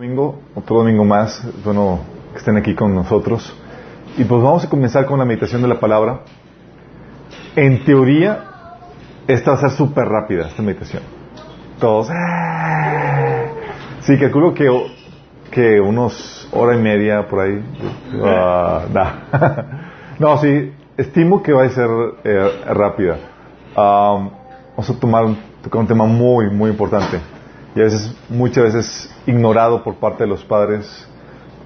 [0.00, 2.00] domingo, otro domingo más, bueno,
[2.32, 3.54] que estén aquí con nosotros.
[4.16, 6.20] Y pues vamos a comenzar con la meditación de la palabra.
[7.54, 8.78] En teoría,
[9.28, 11.02] esta va a ser súper rápida, esta meditación.
[11.78, 13.44] Todos, ¡ah!
[14.00, 14.70] sí, calculo que,
[15.50, 17.62] que unos hora y media por ahí.
[18.24, 18.86] Ah,
[20.18, 21.90] no, sí, estimo que va a ser
[22.24, 23.16] eh, rápida.
[23.76, 24.30] Um,
[24.70, 25.26] vamos a tomar
[25.62, 27.20] tocar un tema muy, muy importante
[27.74, 31.06] y a veces, muchas veces ignorado por parte de los padres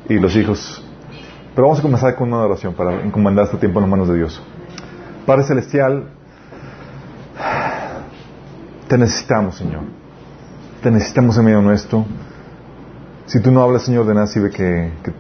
[0.08, 0.84] y los hijos.
[1.54, 4.16] Pero vamos a comenzar con una oración para encomendar este tiempo en las manos de
[4.16, 4.42] Dios.
[5.24, 6.08] Padre Celestial,
[8.88, 9.82] te necesitamos, Señor.
[10.82, 12.04] Te necesitamos en medio nuestro.
[13.26, 15.12] Si tú no hablas, Señor, de nada sirve que, que,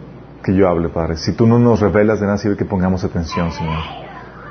[0.42, 1.16] que yo hable, Padre.
[1.16, 3.80] Si tú no nos revelas, de nada sirve que pongamos atención, Señor.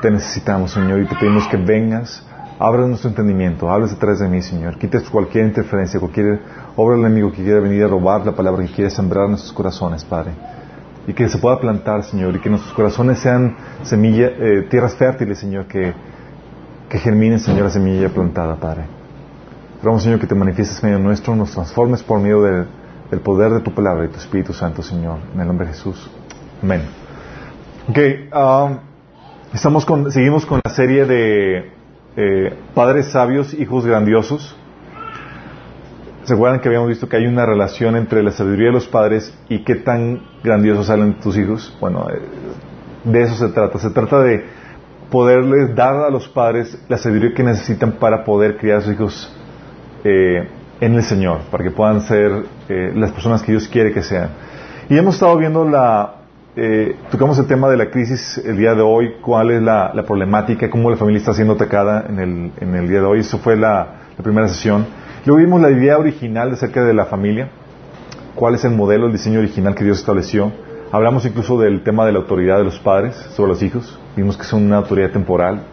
[0.02, 2.26] Te necesitamos, Señor, y te pedimos que vengas
[2.64, 4.78] Abre nuestro entendimiento, hables detrás de mí, Señor.
[4.78, 6.40] Quites cualquier interferencia, cualquier
[6.78, 10.06] obra del enemigo que quiera venir a robar la palabra, que quiera sembrar nuestros corazones,
[10.06, 10.32] Padre.
[11.06, 13.58] Y que se pueda plantar, Señor, y que nuestros corazones sean
[13.92, 15.94] eh, tierras fértiles, Señor, que,
[16.88, 18.86] que germinen, Señor, la semilla plantada, Padre.
[19.82, 23.60] Rogamos, Señor, que te manifiestes en medio nuestro, nos transformes por medio del poder de
[23.60, 25.18] tu palabra y tu Espíritu Santo, Señor.
[25.34, 26.10] En el nombre de Jesús.
[26.62, 26.84] Amén.
[27.90, 27.98] Ok,
[28.34, 28.78] um,
[29.54, 31.73] estamos con, seguimos con la serie de
[32.16, 34.56] eh, padres sabios, hijos grandiosos.
[36.24, 39.38] ¿Se acuerdan que habíamos visto que hay una relación entre la sabiduría de los padres
[39.50, 41.76] y qué tan grandiosos salen tus hijos?
[41.82, 42.22] Bueno, eh,
[43.04, 43.80] de eso se trata.
[43.80, 44.46] Se trata de
[45.10, 49.36] poderles dar a los padres la sabiduría que necesitan para poder criar a sus hijos
[50.04, 50.48] eh,
[50.80, 54.30] en el Señor, para que puedan ser las personas que Dios quiere que sean.
[54.90, 56.23] Y hemos estado viendo la,
[56.56, 60.70] eh, tocamos el tema de la crisis el día de hoy, cuál es la, problemática,
[60.70, 63.20] cómo la familia está siendo atacada en el, en el día de hoy.
[63.22, 64.86] Eso fue la, primera sesión.
[65.26, 67.50] Luego vimos la idea original acerca de la familia,
[68.36, 70.52] cuál es el modelo, el diseño original que Dios estableció.
[70.92, 74.00] Hablamos incluso del tema de la autoridad de los padres sobre los hijos.
[74.16, 75.64] Vimos que son una autoridad temporal,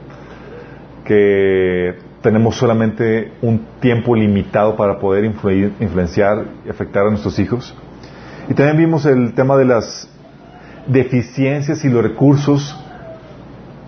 [1.05, 7.77] que tenemos solamente un tiempo limitado para poder influir, influenciar y afectar a nuestros hijos.
[8.48, 10.11] Y también vimos el tema de las
[10.86, 12.79] deficiencias y los recursos,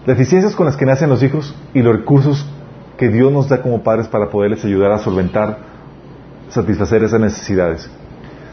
[0.07, 2.47] deficiencias con las que nacen los hijos y los recursos
[2.97, 5.59] que Dios nos da como padres para poderles ayudar a solventar,
[6.49, 7.91] satisfacer esas necesidades.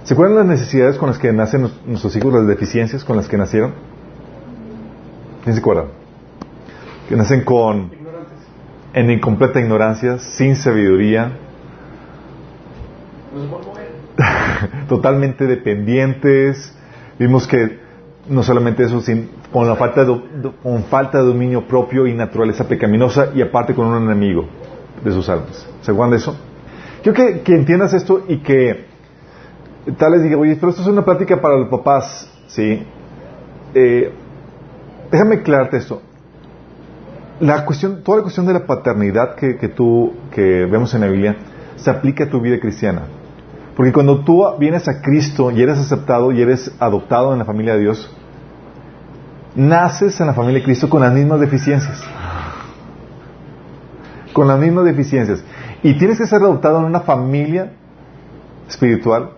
[0.04, 3.38] ¿Se acuerdan las necesidades con las que nacen nuestros hijos, las deficiencias con las que
[3.38, 3.74] nacieron?
[5.44, 5.86] ¿Quién se acuerda?
[7.08, 7.92] Que nacen con
[8.94, 11.32] en incompleta ignorancia, sin sabiduría,
[14.90, 16.76] totalmente dependientes.
[17.20, 17.80] Vimos que
[18.30, 20.22] no solamente eso, sino con la falta de,
[20.62, 24.46] con falta de dominio propio y naturaleza pecaminosa y aparte con un enemigo
[25.04, 25.68] de sus almas.
[25.82, 26.38] ¿Se acuerdan de eso?
[27.02, 28.86] Quiero que, que entiendas esto y que
[29.98, 32.84] tal les diga, oye, pero esto es una plática para los papás, ¿sí?
[33.74, 34.12] Eh,
[35.12, 36.02] déjame aclararte esto.
[37.40, 41.08] La cuestión, toda la cuestión de la paternidad que, que tú, que vemos en la
[41.08, 41.38] Biblia,
[41.78, 43.04] se aplica a tu vida cristiana.
[43.78, 47.76] Porque cuando tú vienes a Cristo y eres aceptado y eres adoptado en la familia
[47.76, 48.14] de Dios,
[49.59, 52.02] naces en la familia de Cristo con las mismas deficiencias.
[54.34, 55.44] Con las mismas deficiencias.
[55.84, 57.74] Y tienes que ser adoptado en una familia
[58.68, 59.31] espiritual,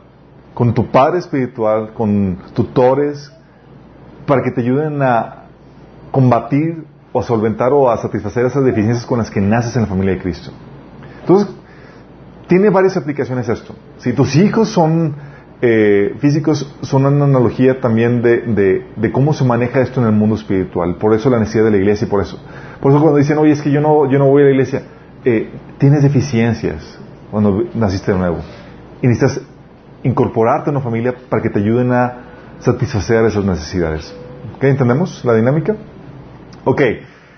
[0.53, 3.31] con tu padre espiritual, con tutores,
[4.27, 5.45] para que te ayuden a
[6.11, 9.87] combatir o a solventar o a satisfacer esas deficiencias con las que naces en la
[9.87, 10.51] familia de Cristo.
[11.21, 11.53] Entonces,
[12.47, 13.75] tiene varias aplicaciones esto.
[13.97, 15.15] Si tus hijos son
[15.63, 20.35] eh, físicos son una analogía también de, de, cómo se maneja esto en el mundo
[20.35, 20.95] espiritual.
[20.95, 22.39] Por eso la necesidad de la iglesia y por eso.
[22.81, 24.83] Por eso cuando dicen, oye, es que yo no, yo no voy a la iglesia,
[25.23, 26.99] eh, tienes deficiencias
[27.29, 28.39] cuando naciste de nuevo.
[29.03, 29.41] Y necesitas
[30.01, 34.15] incorporarte a una familia para que te ayuden a satisfacer esas necesidades.
[34.55, 34.63] ¿Ok?
[34.63, 35.75] ¿Entendemos la dinámica?
[36.63, 36.81] Ok.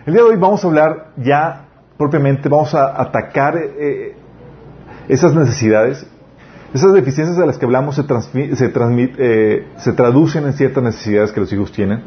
[0.06, 1.66] El día de hoy vamos a hablar ya
[1.98, 4.16] propiamente, vamos a atacar eh,
[5.10, 6.08] esas necesidades
[6.74, 8.04] esas deficiencias de las que hablamos se,
[8.34, 12.02] eh, se, traducen en ciertas necesidades que los hijos tienen.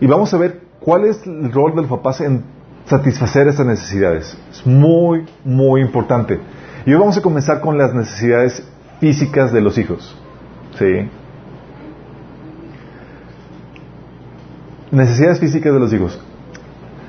[0.00, 2.44] Y vamos a ver cuál es el rol de los papás en
[2.86, 4.38] satisfacer esas necesidades.
[4.50, 6.38] Es muy, muy importante.
[6.86, 8.62] Y hoy vamos a comenzar con las necesidades
[9.00, 10.16] físicas de los hijos.
[10.78, 11.10] ¿Sí?
[14.92, 16.20] Necesidades físicas de los hijos.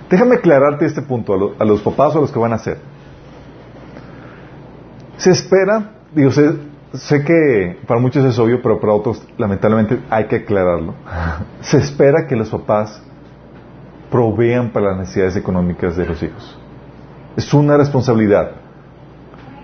[0.10, 2.80] Déjame aclararte este punto a, los papás o a los que van a hacer.
[5.18, 10.26] Se espera, digo, se, sé que para muchos es obvio, pero para otros lamentablemente hay
[10.26, 10.96] que aclararlo.
[11.62, 13.02] Se espera que los papás
[14.10, 16.58] provean para las necesidades económicas de los hijos.
[17.38, 18.52] Es una responsabilidad.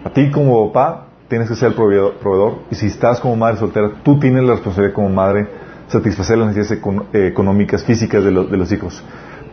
[0.03, 3.91] A ti como papá tienes que ser el proveedor, y si estás como madre soltera,
[4.03, 5.47] tú tienes la responsabilidad como madre
[5.87, 6.83] satisfacer las necesidades
[7.13, 9.03] eh, económicas, físicas de, de los hijos.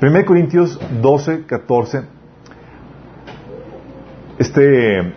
[0.00, 2.02] 1 Corintios 12, 14,
[4.38, 5.14] este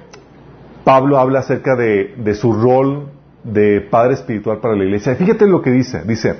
[0.85, 3.09] Pablo habla acerca de, su rol
[3.43, 5.15] de padre espiritual para la iglesia.
[5.15, 6.03] Fíjate lo que dice.
[6.05, 6.37] Dice,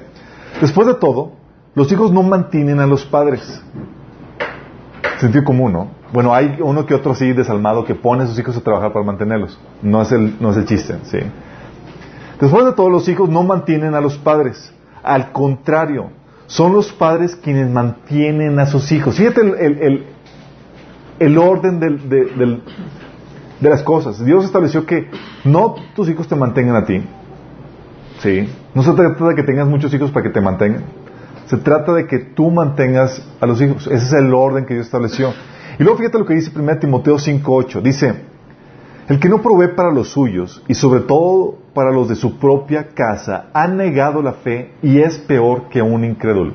[0.61, 1.33] después de todo,
[1.73, 3.61] los hijos no mantienen a los padres.
[5.17, 5.87] Sentido común, ¿no?
[6.13, 9.03] Bueno, hay uno que otro sí desalmado que pone a sus hijos a trabajar para
[9.03, 9.59] mantenerlos.
[9.81, 11.17] No es el, no es el chiste, ¿sí?
[12.39, 14.71] Después de todo, los hijos no mantienen a los padres.
[15.01, 16.11] Al contrario,
[16.45, 19.15] son los padres quienes mantienen a sus hijos.
[19.15, 20.05] Fíjate el,
[21.19, 22.61] el, orden del,
[23.59, 24.23] de las cosas.
[24.23, 25.07] Dios estableció que
[25.43, 27.03] no tus hijos te mantengan a ti.
[28.19, 28.49] ¿Sí?
[28.73, 30.83] No se trata de que tengas muchos hijos para que te mantengan.
[31.47, 33.87] Se trata de que tú mantengas a los hijos.
[33.87, 35.33] Ese es el orden que Dios estableció.
[35.77, 37.81] Y luego fíjate lo que dice 1 Timoteo 5.8.
[37.81, 38.15] Dice,
[39.07, 42.87] el que no provee para los suyos y sobre todo para los de su propia
[42.87, 46.53] casa ha negado la fe y es peor que un incrédulo.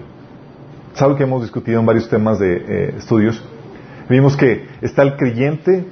[0.95, 3.43] ¿Sabe que hemos discutido en varios temas de eh, estudios?
[4.09, 5.87] Vimos que está el creyente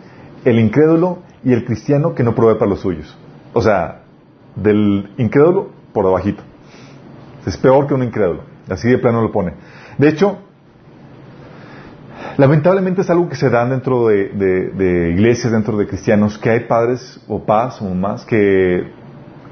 [0.45, 3.17] el incrédulo y el cristiano que no provee para los suyos.
[3.53, 4.03] O sea,
[4.55, 6.43] del incrédulo por abajito.
[7.47, 8.43] Es peor que un incrédulo.
[8.69, 9.55] Así de plano lo pone.
[9.97, 10.39] De hecho,
[12.37, 17.21] lamentablemente es algo que se da dentro de, iglesias, dentro de cristianos, que hay padres
[17.27, 18.93] o padres o mamás que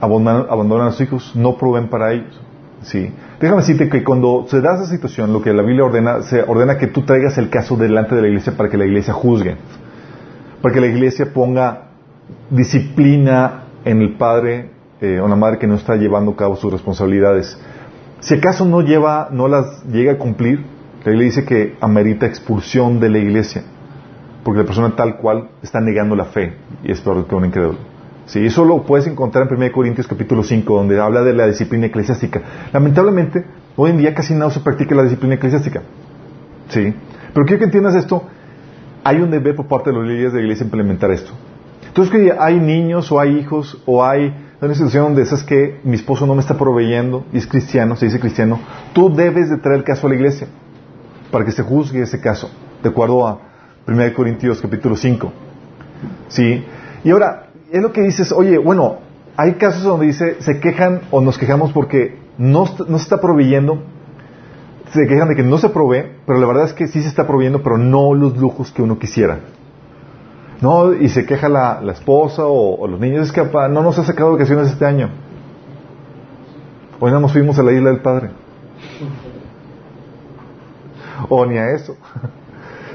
[0.00, 2.40] abandonan, a sus hijos, no proveen para ellos.
[2.82, 3.10] Sí.
[3.40, 6.76] Déjame decirte que cuando se da esa situación, lo que la Biblia ordena, se ordena
[6.76, 9.56] que tú traigas el caso delante de la iglesia para que la iglesia juzgue
[10.62, 11.88] para que la iglesia ponga
[12.50, 14.70] disciplina en el padre
[15.00, 17.58] eh, o la madre que no está llevando a cabo sus responsabilidades.
[18.20, 20.64] Si acaso no lleva, no las llega a cumplir,
[21.04, 23.62] la iglesia dice que amerita expulsión de la iglesia,
[24.42, 27.78] porque la persona tal cual está negando la fe y es peor que un incrédulo.
[28.26, 31.86] Sí, eso lo puedes encontrar en 1 Corintios capítulo 5, donde habla de la disciplina
[31.86, 32.42] eclesiástica.
[32.72, 33.44] Lamentablemente,
[33.76, 35.82] hoy en día casi no se practica la disciplina eclesiástica.
[36.70, 36.92] Sí,
[37.32, 38.24] pero quiero que entiendas esto
[39.06, 41.30] hay un deber por parte de los líderes de la iglesia implementar esto.
[41.86, 45.94] Entonces, que hay niños o hay hijos o hay una situación donde es que mi
[45.94, 48.58] esposo no me está proveyendo y es cristiano, se dice cristiano,
[48.92, 50.48] tú debes de traer el caso a la iglesia
[51.30, 52.50] para que se juzgue ese caso,
[52.82, 53.38] de acuerdo a
[53.86, 55.32] 1 Corintios capítulo 5.
[56.26, 56.64] ¿Sí?
[57.04, 58.96] Y ahora, es lo que dices, oye, bueno,
[59.36, 63.84] hay casos donde dice, se quejan o nos quejamos porque no, no se está proveyendo
[64.92, 67.26] se quejan de que no se provee, pero la verdad es que sí se está
[67.26, 69.40] proveyendo, pero no los lujos que uno quisiera.
[70.60, 74.32] No, y se queja la, esposa o, los niños, es que no nos ha sacado
[74.32, 75.10] vacaciones este año.
[76.98, 78.30] Hoy no nos fuimos a la isla del Padre.
[81.28, 81.96] O ni a eso.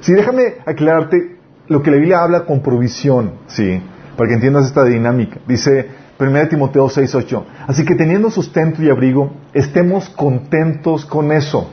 [0.02, 1.38] Sí, déjame aclararte
[1.68, 3.80] lo que la Biblia habla con provisión, sí,
[4.18, 5.40] para que entiendas esta dinámica.
[5.48, 5.90] Dice
[6.20, 7.44] 1 Timoteo 6:8.
[7.68, 11.70] Así que teniendo sustento y abrigo, estemos contentos con eso.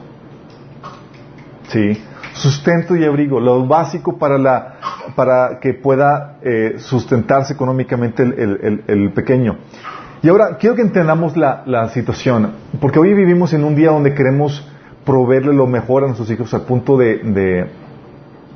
[1.68, 2.02] ¿Sí?
[2.34, 4.76] Sustento y abrigo, lo básico para, la,
[5.16, 9.58] para que pueda eh, sustentarse económicamente el, pequeño.
[10.22, 14.66] Y ahora, quiero que entendamos la, situación, porque hoy vivimos en un día donde queremos
[15.04, 17.68] proveerle lo mejor a nuestros hijos al punto de,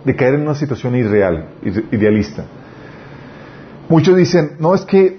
[0.05, 1.49] de, caer en una situación irreal,
[1.91, 2.45] idealista.
[3.89, 5.19] Muchos dicen, no, es que,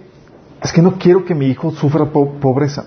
[0.62, 2.86] es que no quiero que mi hijo sufra pobreza.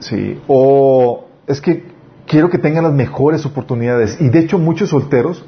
[0.00, 0.40] Sí.
[0.46, 1.97] O es que
[2.28, 4.20] quiero que tengan las mejores oportunidades.
[4.20, 5.44] Y de hecho muchos solteros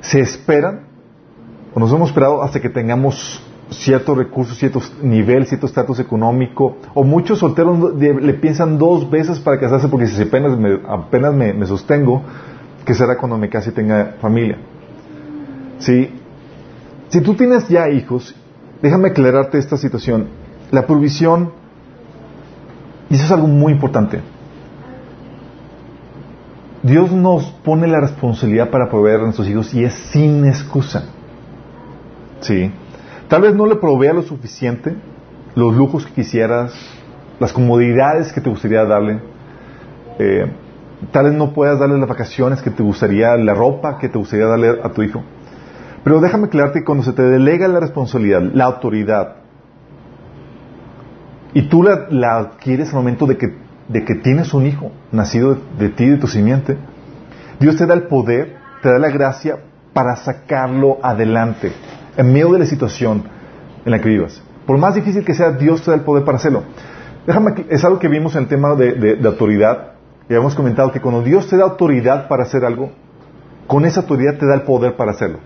[0.00, 0.86] se esperan,
[1.74, 7.04] o nos hemos esperado hasta que tengamos ciertos recursos, cierto nivel, cierto estatus económico, o
[7.04, 12.22] muchos solteros le piensan dos veces para casarse porque si apenas me, apenas me, sostengo,
[12.84, 14.58] que será cuando me case y tenga familia.
[15.78, 16.10] ¿Sí?
[17.08, 18.34] Si tú tienes ya hijos,
[18.82, 20.28] déjame aclararte esta situación.
[20.70, 21.52] La provisión,
[23.08, 24.20] y eso es algo muy importante,
[26.84, 31.06] Dios nos pone la responsabilidad para proveer a nuestros hijos y es sin excusa.
[32.40, 32.70] Sí.
[33.26, 34.94] Tal vez no le provea lo suficiente,
[35.54, 36.74] los lujos que quisieras,
[37.40, 39.18] las comodidades que te gustaría darle.
[40.18, 40.44] Eh,
[41.10, 44.44] tal vez no puedas darle las vacaciones que te gustaría, la ropa que te gustaría
[44.44, 45.22] darle a tu hijo.
[46.04, 49.36] Pero déjame aclararte que cuando se te delega la responsabilidad, la autoridad,
[51.54, 55.58] y tú la, la adquieres al momento de que de que tienes un hijo nacido
[55.78, 56.76] de, ti, de tu simiente,
[57.60, 59.58] Dios te da el poder, te da la gracia
[59.92, 61.72] para sacarlo adelante,
[62.16, 63.24] en medio de la situación
[63.84, 64.42] en la que vivas.
[64.66, 66.62] Por más difícil que sea, Dios te da el poder para hacerlo.
[67.26, 69.92] Déjame, es algo que vimos en el tema de, autoridad,
[70.28, 72.90] y hemos comentado que cuando Dios te da autoridad para hacer algo,
[73.66, 75.38] con esa autoridad te da el poder para hacerlo.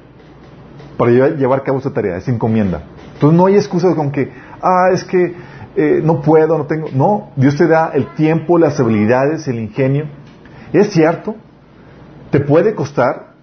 [0.97, 2.83] para llevar, a cabo esa tarea, esa encomienda.
[3.15, 5.35] Entonces no hay excusas con que, ah, es que
[5.81, 6.89] eh, no puedo, no tengo.
[6.93, 10.07] No, Dios te da el tiempo, las habilidades, el ingenio.
[10.73, 11.37] Es cierto,
[12.33, 13.35] te puede costar,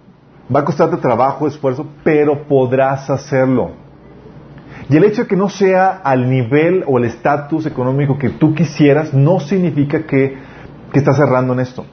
[0.54, 3.70] va a costarte trabajo, esfuerzo, pero podrás hacerlo.
[4.90, 8.54] Y el hecho de que no sea al nivel o el estatus económico que tú
[8.54, 10.36] quisieras, no significa que,
[10.92, 11.86] que estás cerrando en esto.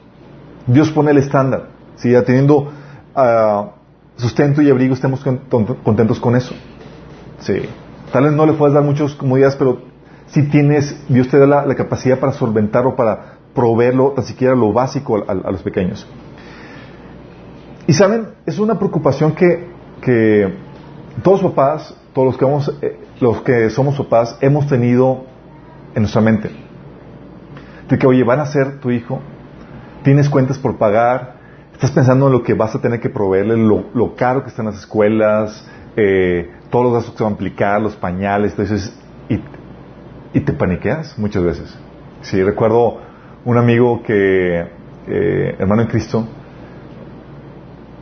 [0.66, 1.70] Dios pone el estándar.
[1.96, 2.70] Si ya teniendo
[3.14, 3.70] ah,
[4.16, 5.24] sustento y abrigo, estemos
[5.82, 6.54] contentos con eso.
[7.38, 7.62] Sí.
[8.12, 9.93] Tal vez no le puedas dar muchas comodidades, pero
[10.34, 14.72] si tienes, Dios te da la, capacidad para solventar o para proveerlo, tan siquiera lo
[14.72, 16.04] básico a, los pequeños.
[17.86, 19.68] Y saben, es una preocupación que,
[20.00, 20.52] que
[21.22, 25.24] todos los papás, todos los que, vamos, eh, los que somos papás, hemos tenido
[25.94, 26.50] en nuestra mente.
[27.88, 29.20] De que, oye, van a ser tu hijo,
[30.02, 31.36] tienes cuentas por pagar,
[31.72, 34.78] estás pensando en lo que vas a tener que proveerle, lo, caro que están las
[34.80, 35.64] escuelas,
[35.94, 38.98] eh, todos los gastos que se van a aplicar, los pañales, entonces,
[39.28, 39.38] y,
[40.34, 41.78] y te paniqueas muchas veces.
[42.22, 42.98] Sí, recuerdo
[43.44, 44.66] un amigo que,
[45.06, 46.26] eh, hermano en Cristo,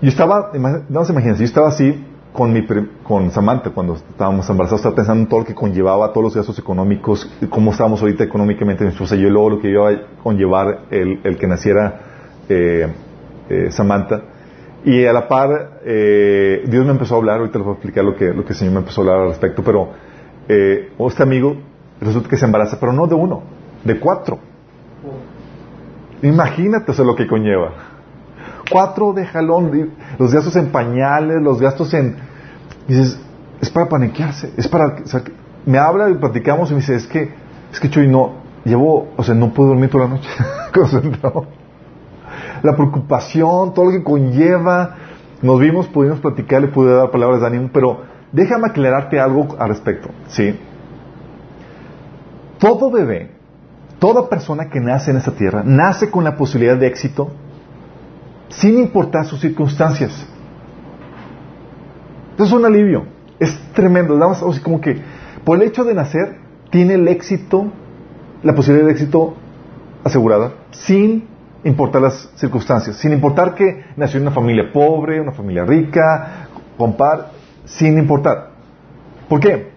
[0.01, 0.51] yo estaba,
[0.89, 2.67] no se imaginen, yo estaba así con, mi,
[3.03, 6.59] con Samantha cuando estábamos embarazados, estaba pensando en todo lo que conllevaba, todos los gastos
[6.59, 10.87] económicos, cómo estábamos ahorita económicamente mi esposa y yo, luego lo que iba a conllevar
[10.91, 12.01] el, el que naciera
[12.49, 12.89] eh,
[13.49, 14.23] eh, Samantha.
[14.85, 18.05] Y a la par, eh, Dios me empezó a hablar, ahorita les voy a explicar
[18.05, 19.91] lo que, lo que el Señor me empezó a hablar al respecto, pero
[20.49, 21.57] este amigo
[22.05, 23.43] resulta que se embaraza, pero no de uno,
[23.85, 24.39] de cuatro.
[26.23, 27.73] Imagínate o lo que conlleva.
[28.71, 32.17] Cuatro de jalón, los gastos en pañales, los gastos en...
[32.87, 33.21] Dices,
[33.61, 34.97] es para paniquearse, es para...
[35.67, 37.33] me habla y platicamos y me dice, es que,
[37.73, 40.29] es que Chuy, no, llevo, o sea, no puedo dormir toda la noche,
[40.75, 41.47] concentrado.
[42.63, 44.97] La preocupación, todo lo que conlleva,
[45.43, 49.69] nos vimos, pudimos platicar, le pude dar palabras de ánimo, pero déjame aclararte algo al
[49.69, 50.59] respecto, ¿sí?
[52.63, 53.29] Todo bebé,
[53.99, 57.33] toda persona que nace en esta tierra, nace con la posibilidad de éxito
[58.51, 60.29] sin importar sus circunstancias.
[62.39, 63.07] es un alivio,
[63.41, 64.17] es tremendo.
[64.63, 65.03] Como que
[65.43, 66.39] por el hecho de nacer
[66.71, 67.67] tiene el éxito,
[68.45, 69.35] la posibilidad de éxito
[70.05, 71.27] asegurada, sin
[71.65, 76.47] importar las circunstancias, sin importar que nació en una familia pobre, una familia rica,
[76.79, 77.33] compar,
[77.65, 78.51] sin importar.
[79.29, 79.72] ¿Por qué?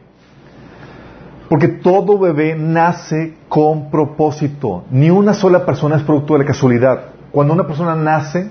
[1.49, 4.83] Porque todo bebé nace con propósito.
[4.89, 7.05] Ni una sola persona es producto de la casualidad.
[7.31, 8.49] Cuando una persona nace,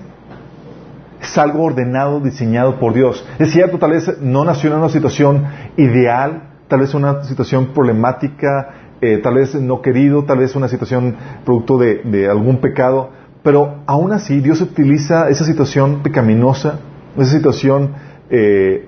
[1.21, 3.25] es algo ordenado, diseñado por Dios.
[3.39, 8.69] Es cierto, tal vez no nació en una situación ideal, tal vez una situación problemática,
[9.01, 13.09] eh, tal vez no querido, tal vez una situación producto de, algún pecado,
[13.43, 16.79] pero aún así Dios utiliza esa situación pecaminosa,
[17.17, 17.91] esa situación
[18.29, 18.87] eh,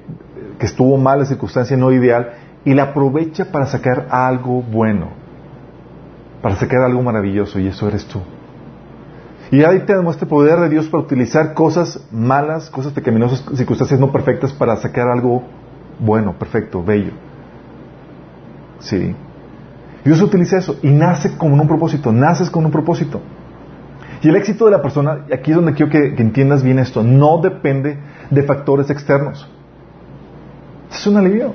[0.57, 2.33] que estuvo mal, la circunstancia no ideal,
[2.65, 5.09] y la aprovecha para sacar algo bueno,
[6.41, 8.19] para sacar algo maravilloso, y eso eres tú.
[9.49, 13.99] Y ahí te demuestra el poder de Dios para utilizar cosas malas, cosas pecaminosas, circunstancias
[13.99, 15.43] no perfectas para sacar algo
[15.99, 17.11] bueno, perfecto, bello.
[18.79, 19.15] Sí.
[20.03, 23.21] Dios utiliza eso y nace con un propósito, naces con un propósito.
[24.21, 26.79] Y el éxito de la persona, y aquí es donde quiero que, que entiendas bien
[26.79, 27.97] esto, no depende
[28.29, 29.47] de factores externos.
[30.91, 31.53] Es un alivio.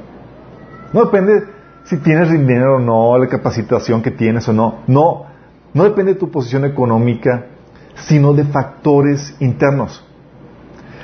[0.93, 1.45] No depende
[1.85, 4.81] si tienes dinero o no, la capacitación que tienes o no.
[4.87, 5.27] No,
[5.75, 7.47] no depende de tu posición económica,
[7.95, 10.05] sino de factores internos.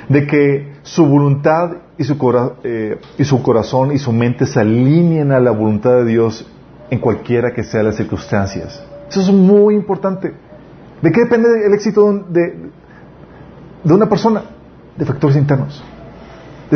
[0.07, 2.17] De que su voluntad y su,
[2.63, 6.49] eh, y su corazón y su mente se alineen a la voluntad de Dios
[6.89, 8.83] en cualquiera que sea las circunstancias.
[9.09, 10.33] Eso es muy importante.
[11.01, 14.43] ¿De qué depende el éxito de una persona?
[14.97, 15.83] De factores internos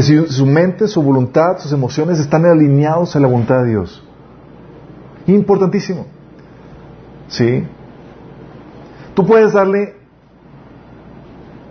[0.01, 4.03] su mente, su voluntad, sus emociones están alineados a la voluntad de Dios.
[5.27, 6.07] Importantísimo.
[7.27, 7.65] ¿Sí?
[9.13, 9.95] Tú puedes darle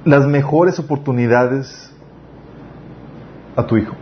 [0.04, 1.92] las mejores oportunidades
[3.56, 3.94] a tu hijo.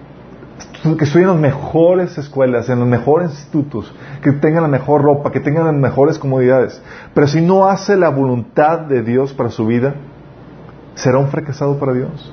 [0.82, 5.30] Que estudie en las mejores escuelas, en los mejores institutos, que tengan la mejor ropa,
[5.30, 6.80] que tengan las mejores comodidades.
[7.12, 9.94] Pero si no hace la voluntad de Dios para su vida,
[10.94, 12.32] será un fracasado para Dios.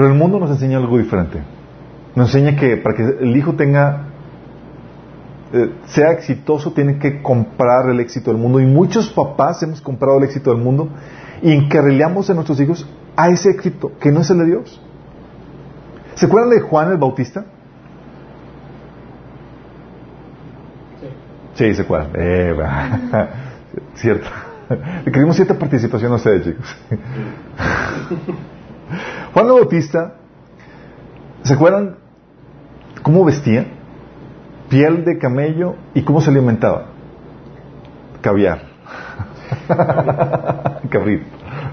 [0.00, 1.42] Pero el mundo nos enseña algo diferente.
[2.14, 4.06] Nos enseña que para que el hijo tenga,
[5.52, 8.60] eh, sea exitoso, tiene que comprar el éxito del mundo.
[8.60, 10.88] Y muchos papás hemos comprado el éxito del mundo
[11.42, 14.80] y encarrilamos a nuestros hijos a ese éxito que no es el de Dios.
[16.14, 17.44] ¿Se acuerdan de Juan el Bautista?
[21.56, 22.10] Sí, se acuerdan.
[22.14, 22.56] Eh,
[23.96, 24.30] cierto.
[25.04, 26.76] Le queremos cierta participación a ustedes, chicos.
[29.32, 30.14] Juan el Bautista,
[31.42, 31.96] ¿se acuerdan
[33.02, 33.66] cómo vestía?
[34.68, 36.86] Piel de camello y cómo se alimentaba.
[38.20, 38.62] Caviar.
[40.90, 41.26] Cabrito.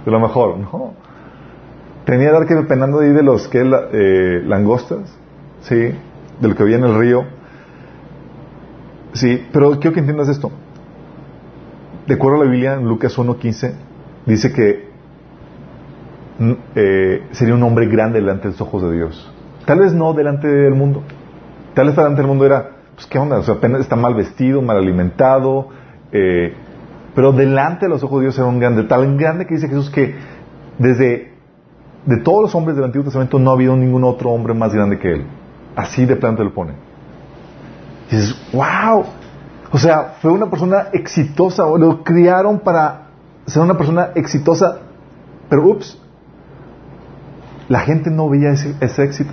[0.05, 0.93] De lo mejor, ¿no?
[2.05, 5.13] Tenía que que penando ahí de los que eh, langostas,
[5.61, 5.75] ¿sí?
[5.75, 7.25] De lo que había en el río.
[9.13, 10.51] Sí, pero quiero que entiendas esto.
[12.05, 13.73] De acuerdo a la Biblia, en Lucas 1.15,
[14.25, 14.86] dice que
[16.75, 19.33] eh, sería un hombre grande delante de los ojos de Dios.
[19.65, 21.03] Tal vez no delante del mundo.
[21.73, 23.39] Tal vez delante del mundo era, pues, ¿qué onda?
[23.39, 25.69] O sea, apenas está mal vestido, mal alimentado,
[26.11, 26.53] eh,
[27.13, 29.89] pero delante de los ojos de Dios era un grande, tan grande que dice Jesús
[29.89, 30.15] que
[30.77, 31.33] desde
[32.05, 34.97] de todos los hombres del Antiguo Testamento no ha habido ningún otro hombre más grande
[34.97, 35.25] que él.
[35.75, 36.73] Así de planta lo pone.
[38.09, 39.03] Y dices, wow.
[39.71, 43.07] O sea, fue una persona exitosa, lo criaron para
[43.45, 44.79] ser una persona exitosa,
[45.49, 46.01] pero ups,
[47.69, 49.31] la gente no veía ese, éxito.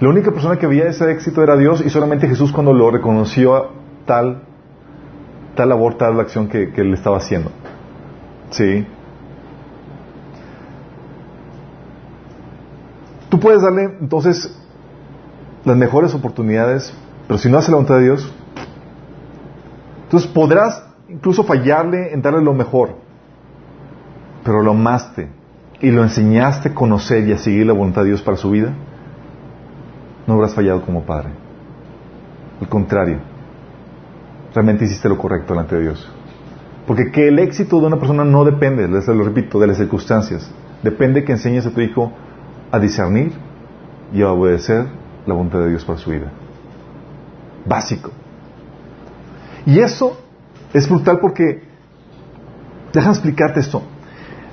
[0.00, 3.72] La única persona que veía ese éxito era Dios y solamente Jesús cuando lo reconoció
[4.06, 4.42] tal,
[5.54, 7.50] tal labor, tal acción que, él estaba haciendo.
[8.50, 8.86] Sí.
[13.28, 14.56] Tú puedes darle entonces
[15.64, 16.94] las mejores oportunidades,
[17.26, 18.32] pero si no hace la voluntad de Dios,
[20.04, 22.96] entonces podrás incluso fallarle en darle lo mejor,
[24.44, 25.28] pero lo amaste
[25.80, 28.72] y lo enseñaste a conocer y a seguir la voluntad de Dios para su vida,
[30.26, 31.30] no habrás fallado como padre.
[32.60, 33.18] Al contrario,
[34.54, 36.10] realmente hiciste lo correcto delante de Dios.
[36.86, 40.50] Porque que el éxito de una persona no depende, les lo repito, de las circunstancias.
[40.82, 42.12] Depende que enseñes a tu hijo
[42.70, 43.32] a discernir
[44.12, 44.86] y a obedecer
[45.26, 46.30] la voluntad de Dios para su vida.
[47.66, 48.10] Básico.
[49.66, 50.16] Y eso
[50.72, 51.64] es brutal porque,
[52.92, 53.82] déjame explicarte esto.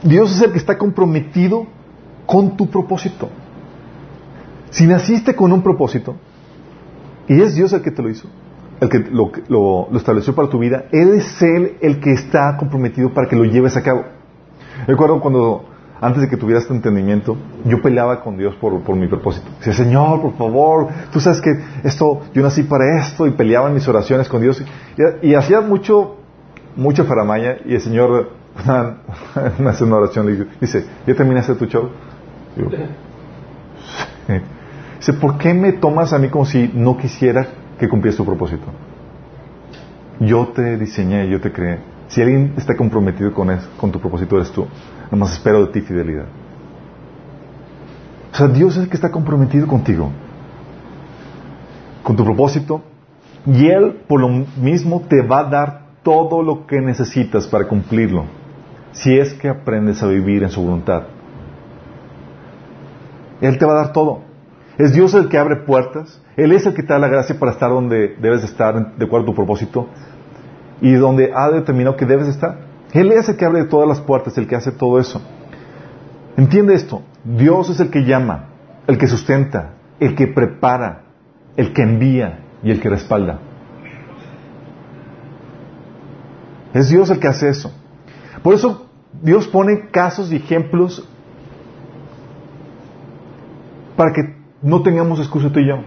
[0.04, 1.66] Dios es el que está comprometido
[2.26, 3.30] con tu propósito.
[4.70, 6.16] Si naciste con un propósito,
[7.28, 8.28] y es Dios el que te lo hizo,
[8.80, 13.30] el que lo, estableció para tu vida, Él es Él el que está comprometido para
[13.30, 14.04] que lo lleves a cabo.
[14.88, 15.66] Recuerdo cuando
[16.02, 19.48] antes de que tuviera este entendimiento, yo peleaba con Dios por, mi propósito.
[19.60, 21.52] Decía, Señor, por favor, tú sabes que
[21.84, 24.62] esto, yo nací para esto, y peleaba en mis oraciones con Dios,
[25.22, 26.18] y, hacía mucho,
[26.76, 28.32] mucha faramaya, y el Señor
[29.60, 31.90] me hace una oración, y dice, ¿ya terminaste tu show?
[34.98, 37.48] Dice, ¿por qué me tomas a mí como si no quisiera
[37.80, 38.66] que cumplieras tu propósito?
[40.20, 41.80] Yo te diseñé, yo te creé.
[42.08, 44.68] Si alguien está comprometido con, eso, con tu propósito, eres tú.
[45.10, 46.26] Nomás espero de ti fidelidad.
[48.32, 50.10] O sea, Dios es el que está comprometido contigo,
[52.04, 52.82] con tu propósito,
[53.46, 58.26] y Él por lo mismo te va a dar todo lo que necesitas para cumplirlo,
[58.94, 61.04] si es que aprendes a vivir en su voluntad.
[63.42, 64.22] Él te va a dar todo.
[64.78, 67.52] Es Dios el que abre puertas, Él es el que te da la gracia para
[67.52, 69.88] estar donde debes estar de acuerdo a tu propósito
[70.82, 72.58] y donde ha determinado que debes estar.
[72.92, 75.22] Él es el que abre todas las puertas, el que hace todo eso.
[76.38, 77.04] Entiende esto.
[77.24, 78.50] Dios es el que llama,
[78.88, 81.04] el que sustenta, el que prepara,
[81.56, 83.40] el que envía y el que respalda.
[86.74, 87.72] Es Dios el que hace eso.
[88.44, 88.86] Por eso
[89.22, 91.08] Dios pone casos y ejemplos
[93.96, 95.78] para que no tengamos excusa tú y yo.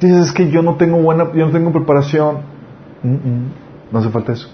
[0.00, 2.38] Dices, es que yo no tengo buena, yo no tengo preparación.
[3.90, 4.48] No hace falta eso.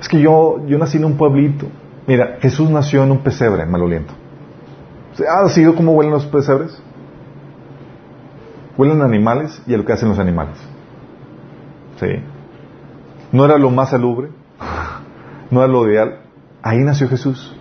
[0.00, 1.66] Es que yo, yo nací en un pueblito.
[2.06, 4.12] Mira, Jesús nació en un pesebre, maloliento.
[5.28, 6.80] ¿Ha sido cómo huelen los pesebres?
[8.76, 10.58] Huelen animales y a lo que hacen los animales.
[11.98, 12.06] ¿Sí?
[13.32, 14.28] No era lo más salubre,
[15.50, 16.20] no era lo ideal.
[16.62, 17.54] Ahí nació Jesús.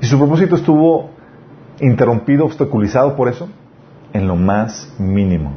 [0.00, 1.10] Y su propósito estuvo
[1.80, 3.48] interrumpido, obstaculizado por eso,
[4.12, 5.52] en lo más mínimo.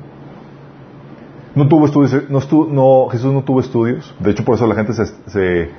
[1.55, 5.71] No tuvo estudios, Jesús no tuvo estudios, de hecho por eso la gente se,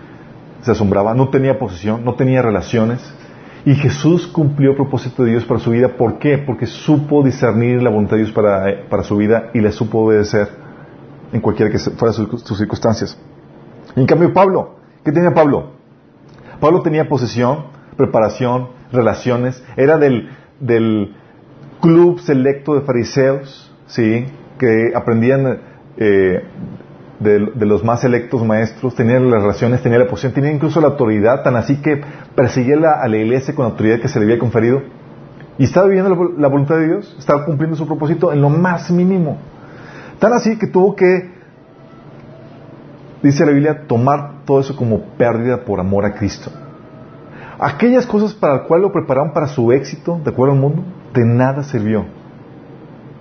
[0.66, 3.00] asombraba, no tenía posición, no tenía relaciones,
[3.64, 5.88] y Jesús cumplió el propósito de Dios para su vida.
[5.96, 6.38] ¿Por qué?
[6.38, 10.48] Porque supo discernir la voluntad de Dios para, para su vida y le supo obedecer
[11.32, 13.18] en cualquiera que fuera sus, circunstancias.
[13.96, 15.72] En cambio Pablo, ¿qué tenía Pablo?
[16.61, 21.14] Pablo tenía posesión, preparación, relaciones, era del, del
[21.81, 24.27] club selecto de fariseos, ¿sí?
[24.59, 25.61] que aprendían
[25.96, 26.42] eh,
[27.20, 31.42] de, los más selectos maestros, tenían las relaciones, tenía la posición, tenía incluso la autoridad,
[31.42, 32.01] tan así que
[32.35, 34.83] perseguía a la iglesia con la autoridad que se le había conferido.
[35.59, 39.38] Y estaba viviendo la, voluntad de Dios, estaba cumpliendo su propósito en lo más mínimo.
[40.20, 41.38] Tan así que tuvo que
[43.22, 46.50] dice la Biblia, tomar todo eso como pérdida por amor a Cristo.
[47.59, 51.24] Aquellas cosas para las cuales lo prepararon para su éxito, de acuerdo al mundo, de
[51.24, 52.04] nada sirvió.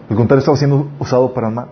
[0.09, 1.69] Al contrario, estaba siendo usado para mal.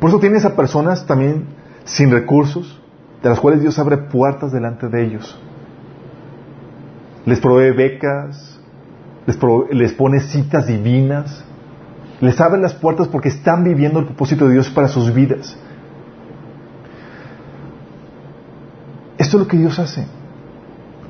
[0.00, 1.46] Por eso tienes a personas también
[1.84, 2.80] sin recursos,
[3.22, 5.40] de las cuales Dios abre puertas delante de ellos.
[7.24, 8.60] Les provee becas,
[9.26, 9.38] les,
[9.70, 11.44] les pone citas divinas,
[12.20, 15.56] les abre las puertas porque están viviendo el propósito de Dios para sus vidas.
[19.34, 20.06] Es lo que Dios hace.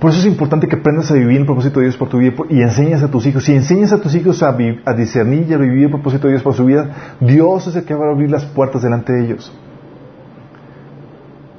[0.00, 2.32] Por eso es importante que aprendas a vivir el propósito de Dios por tu vida
[2.48, 3.44] y enseñas a tus hijos.
[3.44, 4.52] Si enseñas a tus hijos a,
[4.94, 7.94] discernir y a vivir el propósito de Dios por su vida, Dios es el que
[7.94, 9.52] va a abrir las puertas delante de ellos.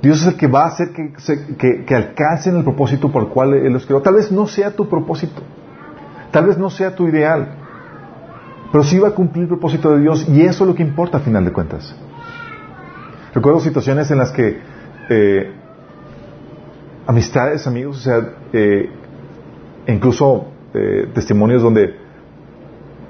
[0.01, 3.71] Dios es el que va a hacer que, alcancen el propósito por el cual Él
[3.71, 4.01] los creó.
[4.01, 5.43] Tal vez no sea tu propósito,
[6.32, 7.47] tal vez no sea tu ideal,
[8.71, 11.17] pero sí va a cumplir el propósito de Dios y eso es lo que importa
[11.17, 11.95] a final de cuentas.
[13.36, 14.60] Recuerdo situaciones en las que
[15.10, 15.64] eh,
[17.07, 18.89] amistades, amigos, o sea, eh,
[19.87, 21.95] incluso eh, testimonios donde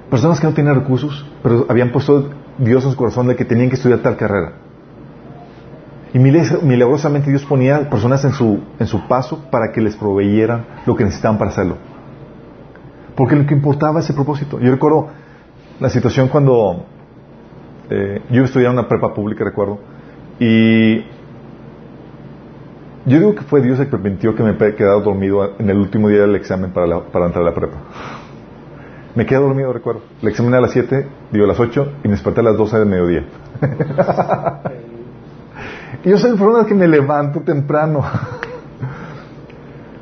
[0.10, 3.70] personas que no tienen recursos, pero habían puesto Dios en su corazón de que tenían
[3.70, 4.54] que estudiar tal carrera.
[6.14, 10.96] Y milagrosamente Dios ponía personas en su, en su paso para que les proveyeran lo
[10.96, 11.76] que necesitaban para hacerlo.
[13.18, 14.60] Porque lo que importaba es ese propósito.
[14.62, 15.10] Yo recuerdo
[15.82, 16.86] la situación cuando
[17.90, 19.80] eh, yo estudiaba en una prepa pública, recuerdo,
[20.40, 21.04] y
[23.06, 26.10] yo digo que fue Dios el que permitió que me quedado dormido en el último
[26.10, 27.78] día del examen para, para entrar a la prepa.
[29.14, 30.02] Me quedé dormido, recuerdo.
[30.24, 32.58] El examen era a las 7, digo a las 8 y me desperté a las
[32.58, 33.26] 12 del mediodía.
[36.04, 38.04] y yo soy el persona que me levanto temprano.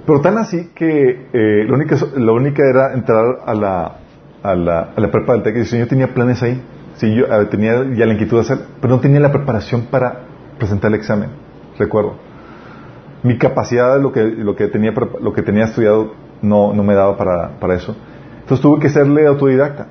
[0.06, 3.98] Pero tan así que eh, lo, única, lo única era entrar a la,
[4.44, 6.62] a la, a la prepa del TEC y yo tenía planes ahí.
[6.96, 10.22] Sí, yo tenía ya la inquietud de hacer, pero no tenía la preparación para
[10.58, 11.30] presentar el examen,
[11.78, 12.33] recuerdo
[13.24, 17.18] mi capacidad, lo que, lo que, tenía, lo que tenía estudiado, no, no me daba
[17.18, 17.96] para, para eso.
[18.42, 19.88] Entonces tuve que serle autodidacta.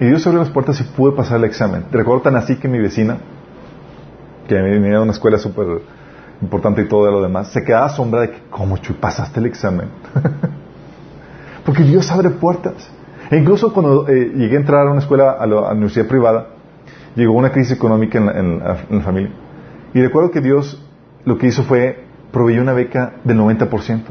[0.00, 1.84] Y Dios abrió las puertas y pude pasar el examen.
[1.90, 3.18] Recuerdo tan así que mi vecina,
[4.48, 5.82] que venía de una escuela súper
[6.40, 9.88] importante y todo lo demás, se quedaba asombrada de que, ¿cómo Chuy pasaste el examen?
[11.64, 12.88] Porque Dios abre puertas.
[13.30, 16.48] E incluso cuando eh, llegué a entrar a una escuela, a la, universidad privada,
[17.16, 19.30] llegó una crisis económica en la, en la familia.
[19.92, 20.80] Y recuerdo que Dios
[21.24, 22.04] lo que hizo fue
[22.34, 24.02] proveyó una beca del 90%.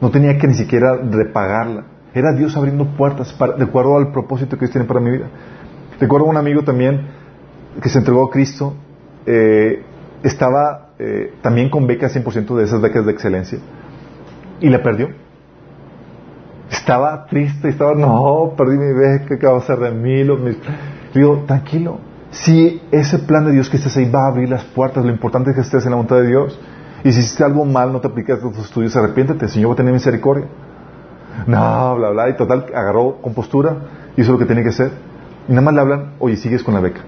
[0.00, 1.84] No tenía que ni siquiera repagarla.
[2.14, 5.26] Era Dios abriendo puertas de acuerdo al propósito que Dios tiene para mi vida.
[6.00, 7.08] Recuerdo un amigo también
[7.80, 8.74] que se entregó a Cristo.
[9.26, 9.82] Eh,
[10.22, 13.58] estaba eh, también con becas 100% de esas becas de excelencia.
[14.60, 15.10] Y la perdió.
[16.70, 20.24] Estaba triste, estaba, no, perdí mi beca, ¿qué va a hacer de mí?
[20.24, 20.56] Mis...
[21.14, 21.98] Digo, tranquilo,
[22.30, 25.50] si ese plan de Dios que estés ahí va a abrir las puertas, lo importante
[25.50, 26.58] es que estés en la voluntad de Dios.
[27.02, 29.74] Y si hiciste algo mal, no te apliques a tus estudios, arrepiéntete, el Señor va
[29.74, 30.46] a tener misericordia.
[31.46, 33.76] No, bla, bla, y total, agarró compostura,
[34.16, 34.92] hizo lo que tenía que hacer.
[35.48, 37.00] Y nada más le hablan, oye, sigues con la beca.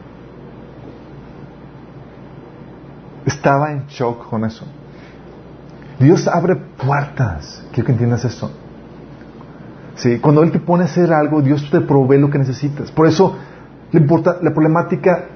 [3.27, 4.65] Estaba en shock con eso.
[6.01, 7.65] Dios abre puertas.
[7.73, 8.51] Quiero que entiendas esto.
[9.95, 12.91] Sí, cuando Él te pone a hacer algo, Dios te provee lo que necesitas.
[12.91, 13.37] Por eso,
[13.93, 15.27] la, importa, la problemática,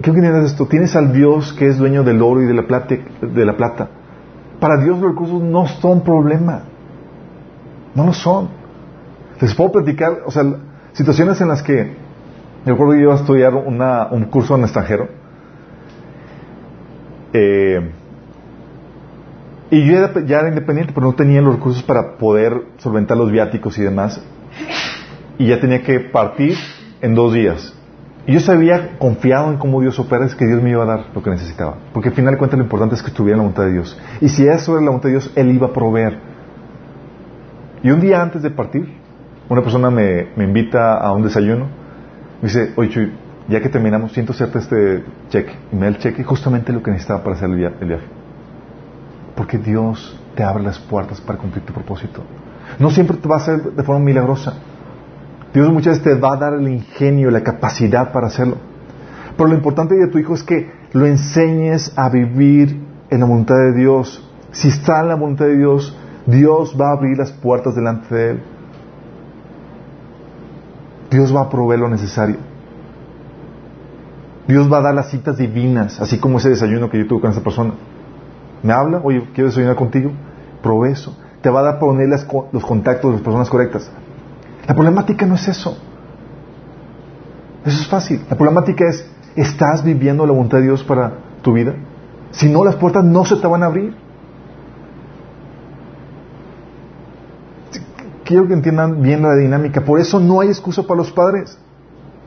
[0.00, 0.66] ¿qué entiendes esto?
[0.66, 3.88] Tienes al Dios que es dueño del oro y de la, plata, de la plata.
[4.60, 6.62] Para Dios los recursos no son problema.
[7.94, 8.48] No lo son.
[9.40, 10.44] Les puedo platicar, o sea,
[10.92, 11.94] situaciones en las que,
[12.64, 15.08] yo recuerdo que iba a estudiar una, un curso en extranjero.
[17.32, 17.90] Eh,
[19.70, 23.76] y yo ya era independiente, pero no tenía los recursos para poder solventar los viáticos
[23.78, 24.22] y demás.
[25.38, 26.56] Y ya tenía que partir
[27.02, 27.75] en dos días.
[28.26, 31.06] Y yo sabía, confiado en cómo Dios opera, es que Dios me iba a dar
[31.14, 31.76] lo que necesitaba.
[31.92, 33.96] Porque al final de cuentas lo importante es que estuviera en la voluntad de Dios.
[34.20, 36.18] Y si eso era la voluntad de Dios, Él iba a proveer.
[37.84, 38.96] Y un día antes de partir,
[39.48, 41.66] una persona me, invita a un desayuno.
[42.42, 43.12] Me dice, oye Chuy,
[43.48, 45.52] ya que terminamos, siento hacerte este cheque.
[45.70, 48.04] Y me da el cheque justamente lo que necesitaba para hacer el viaje.
[49.36, 52.24] Porque Dios te abre las puertas para cumplir tu propósito.
[52.80, 54.54] No siempre te va a hacer de forma milagrosa.
[55.52, 58.56] Dios muchas veces te va a dar el ingenio, la capacidad para hacerlo.
[59.36, 62.80] Pero lo importante de tu hijo es que lo enseñes a vivir
[63.10, 64.22] en la voluntad de Dios.
[64.52, 68.30] Si está en la voluntad de Dios, Dios va a abrir las puertas delante de
[68.30, 68.42] él.
[71.10, 72.36] Dios va a proveer lo necesario.
[74.48, 77.30] Dios va a dar las citas divinas, así como ese desayuno que yo tuve con
[77.30, 77.74] esa persona.
[78.62, 80.12] Me habla, oye, quiero desayunar contigo,
[80.62, 81.16] provee eso.
[81.40, 83.90] Te va a dar poner los contactos de las personas correctas.
[84.66, 85.76] La problemática no es eso.
[87.64, 88.22] Eso es fácil.
[88.28, 91.74] La problemática es, ¿estás viviendo la voluntad de Dios para tu vida?
[92.30, 93.94] Si no, las puertas no se te van a abrir.
[98.24, 99.84] Quiero que entiendan bien la dinámica.
[99.84, 101.58] Por eso no hay excusa para los padres.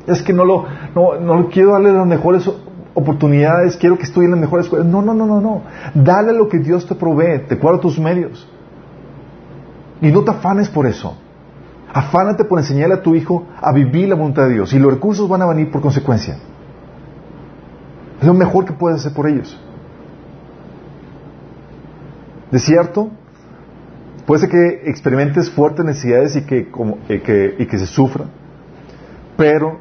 [0.07, 2.49] Es que no lo, no, no quiero darle las mejores
[2.93, 4.87] oportunidades, quiero que estudie en las mejores escuelas.
[4.87, 5.61] No, no, no, no, no.
[5.93, 8.47] Dale lo que Dios te provee, te cuadra tus medios.
[10.01, 11.17] Y no te afanes por eso.
[11.91, 14.73] Afánate por enseñarle a tu hijo a vivir la voluntad de Dios.
[14.73, 16.37] Y los recursos van a venir por consecuencia.
[18.19, 19.59] Es lo mejor que puedes hacer por ellos.
[22.51, 23.09] De cierto,
[24.25, 26.69] puede ser que experimentes fuertes necesidades y que,
[27.09, 28.25] eh, y que se sufra,
[29.37, 29.79] pero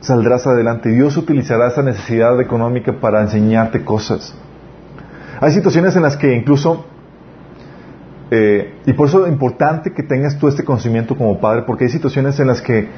[0.00, 0.90] saldrás adelante.
[0.90, 4.34] Dios utilizará esa necesidad económica para enseñarte cosas.
[5.40, 6.86] Hay situaciones en las que incluso,
[8.34, 11.90] eh, y por eso es importante que tengas tú este conocimiento como padre, porque hay
[11.90, 12.88] situaciones en las que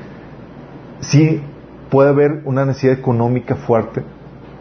[1.00, 1.42] sí
[1.90, 4.04] puede haber una necesidad económica fuerte,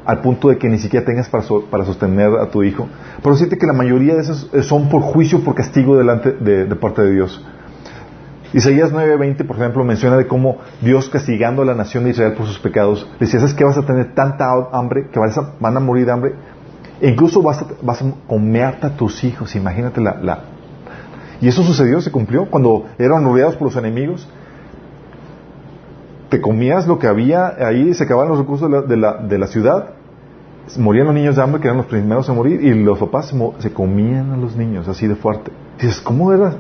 [0.04, 2.88] al punto de que ni siquiera tengas para, para sostener a tu hijo.
[3.22, 7.04] Pero siente que la mayoría de esos son por juicio, por castigo delante de parte
[7.04, 7.46] de Dios.
[8.52, 12.48] Isaías 9:20, por ejemplo, menciona de cómo Dios castigando a la nación de Israel por
[12.48, 16.12] sus pecados, decía, ¿sabes que vas a tener tanta hambre que van a morir de
[16.12, 16.34] hambre?
[17.00, 20.53] E incluso vas a, vas a comerte a tus hijos, imagínate la...
[21.43, 24.25] Y eso sucedió, se cumplió, cuando eran rodeados por los enemigos,
[26.29, 29.89] te comías lo que había ahí, se acababan los recursos de la, ciudad,
[30.79, 33.38] morían los niños de hambre, que eran los primeros a morir, y los papás se,
[33.60, 35.51] se comían a los niños así de fuerte.
[35.82, 36.53] dices, ¿cómo era?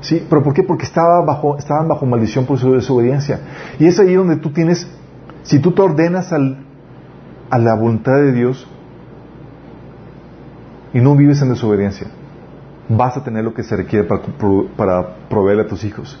[0.00, 0.26] ¿Sí?
[0.26, 0.62] ¿Pero por qué?
[0.62, 3.38] Porque estaba bajo, estaban bajo maldición por su desobediencia.
[3.78, 4.88] Y es ahí donde tú tienes,
[5.42, 6.64] si tú te ordenas al,
[7.50, 8.66] a la voluntad de Dios
[10.94, 12.06] y no vives en desobediencia,
[12.88, 14.22] vas a tener lo que se requiere para,
[14.76, 16.18] para proveerle a tus hijos.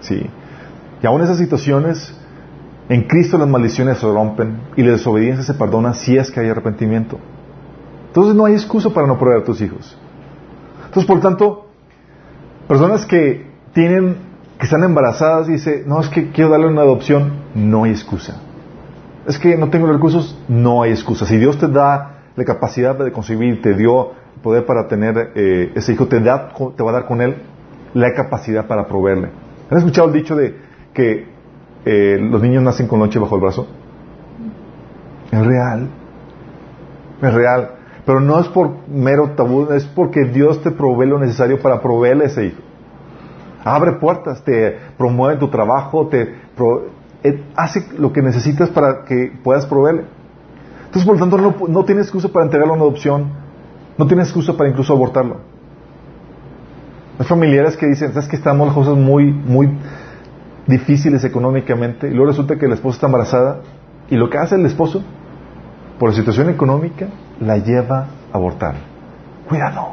[0.00, 0.28] ¿Sí?
[1.02, 2.14] Y aún esas situaciones,
[2.88, 6.48] en Cristo las maldiciones se rompen y la desobediencia se perdona si es que hay
[6.48, 7.18] arrepentimiento.
[8.08, 9.96] Entonces no hay excusa para no proveer a tus hijos.
[10.86, 11.72] Entonces, por tanto,
[12.72, 14.16] Personas que tienen,
[14.58, 18.40] que están embarazadas y dicen, no, es que quiero darle una adopción, no hay excusa.
[19.26, 21.26] Es que no tengo recursos, no hay excusa.
[21.26, 25.92] Si Dios te da la capacidad de concebir, te dio poder para tener eh, ese
[25.92, 27.36] hijo, te, da, te va a dar con él
[27.94, 29.28] la capacidad para proveerle.
[29.70, 30.56] ¿Han escuchado el dicho de
[30.92, 31.26] que
[31.84, 33.66] eh, los niños nacen con noche bajo el brazo?
[35.30, 35.88] Es real.
[37.20, 37.70] Es real.
[38.04, 42.24] Pero no es por mero tabú, es porque Dios te provee lo necesario para proveerle
[42.24, 42.60] a ese hijo.
[43.64, 46.34] Abre puertas, te promueve tu trabajo, te
[47.22, 50.04] eh, hace lo que necesitas para que puedas proveerle.
[50.92, 53.30] Entonces, por lo tanto, no, no tienes excusa para entregarlo a una adopción,
[53.96, 55.38] no tienes excusa para incluso abortarlo.
[57.18, 59.70] Hay familiares que dicen, ¿sabes que estamos las cosas muy, muy
[60.66, 62.08] difíciles económicamente?
[62.08, 63.60] Y luego resulta que la esposa está embarazada
[64.10, 65.02] y lo que hace el esposo,
[65.98, 67.08] por la situación económica,
[67.40, 68.74] la lleva a abortar.
[69.48, 69.92] Cuidado.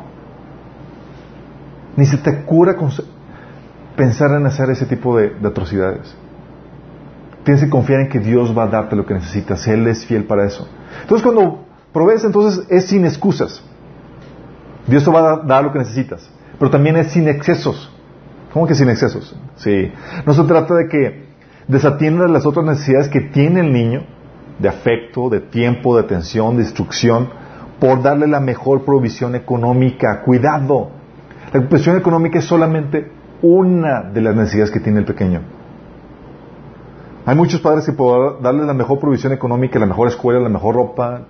[1.95, 2.75] Ni se te cura
[3.95, 6.13] pensar en hacer ese tipo de, atrocidades.
[7.45, 9.65] Tienes que confiar en que Dios va a darte lo que necesitas.
[9.69, 10.67] Él es fiel para eso.
[11.01, 13.63] Entonces cuando provees, entonces es sin excusas.
[14.87, 16.29] Dios te va a dar lo que necesitas.
[16.57, 17.91] Pero también es sin excesos.
[18.53, 19.35] ¿Cómo que sin excesos?
[19.55, 19.91] Sí.
[20.25, 21.25] No se trata de que
[21.67, 24.03] desatiendas las otras necesidades que tiene el niño,
[24.57, 27.29] de afecto, de tiempo, de atención, de instrucción,
[27.79, 30.21] por darle la mejor provisión económica.
[30.23, 30.89] Cuidado.
[31.53, 35.58] La provisión económica es solamente una de las necesidades que tiene el pequeño.
[37.29, 40.73] Hay muchos padres que pueden darle la mejor provisión económica, la mejor escuela, la mejor
[40.73, 41.27] ropa,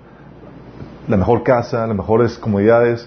[1.06, 3.06] la mejor casa, las mejores comodidades.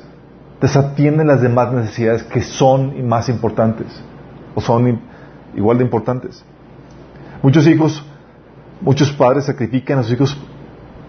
[0.62, 3.88] Desatienden las demás necesidades que son más importantes
[4.53, 5.01] o son
[5.56, 6.45] igual de importantes.
[7.41, 8.06] Muchos hijos,
[8.79, 10.38] muchos padres sacrifican a sus hijos,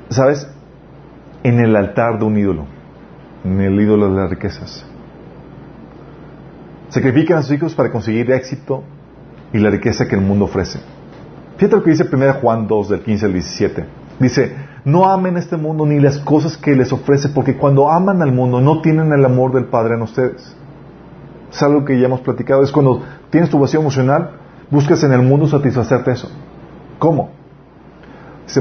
[0.09, 0.49] ¿sabes?
[1.43, 2.65] en el altar de un ídolo,
[3.45, 4.87] en el ídolo de las riquezas.
[6.89, 8.85] Sacrifican a sus hijos para conseguir éxito
[9.53, 10.81] y la riqueza que el mundo ofrece.
[11.57, 13.85] Fíjate lo que dice 1 Juan 2 del 15 al 17.
[14.19, 18.33] Dice, no amen este mundo ni las cosas que les ofrece, porque cuando aman al
[18.33, 20.57] mundo no tienen el amor del Padre en ustedes.
[21.51, 22.63] Es algo que ya hemos platicado.
[22.63, 24.31] Es cuando tienes tu vacío emocional,
[24.71, 26.31] buscas en el mundo satisfacerte eso.
[26.99, 27.31] ¿Cómo?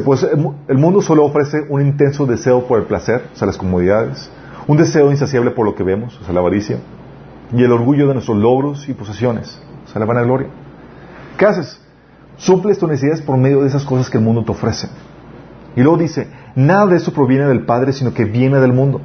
[0.05, 0.27] Pues,
[0.67, 4.31] el mundo solo ofrece un intenso deseo por el placer, o sea, las comodidades,
[4.67, 6.77] un deseo insaciable por lo que vemos, o sea, la avaricia,
[7.51, 10.47] y el orgullo de nuestros logros y posesiones, o sea, la vanagloria.
[11.37, 11.81] ¿Qué haces?
[12.37, 14.89] Suples tus necesidades por medio de esas cosas que el mundo te ofrece.
[15.75, 19.01] Y luego dice, nada de eso proviene del Padre, sino que viene del mundo.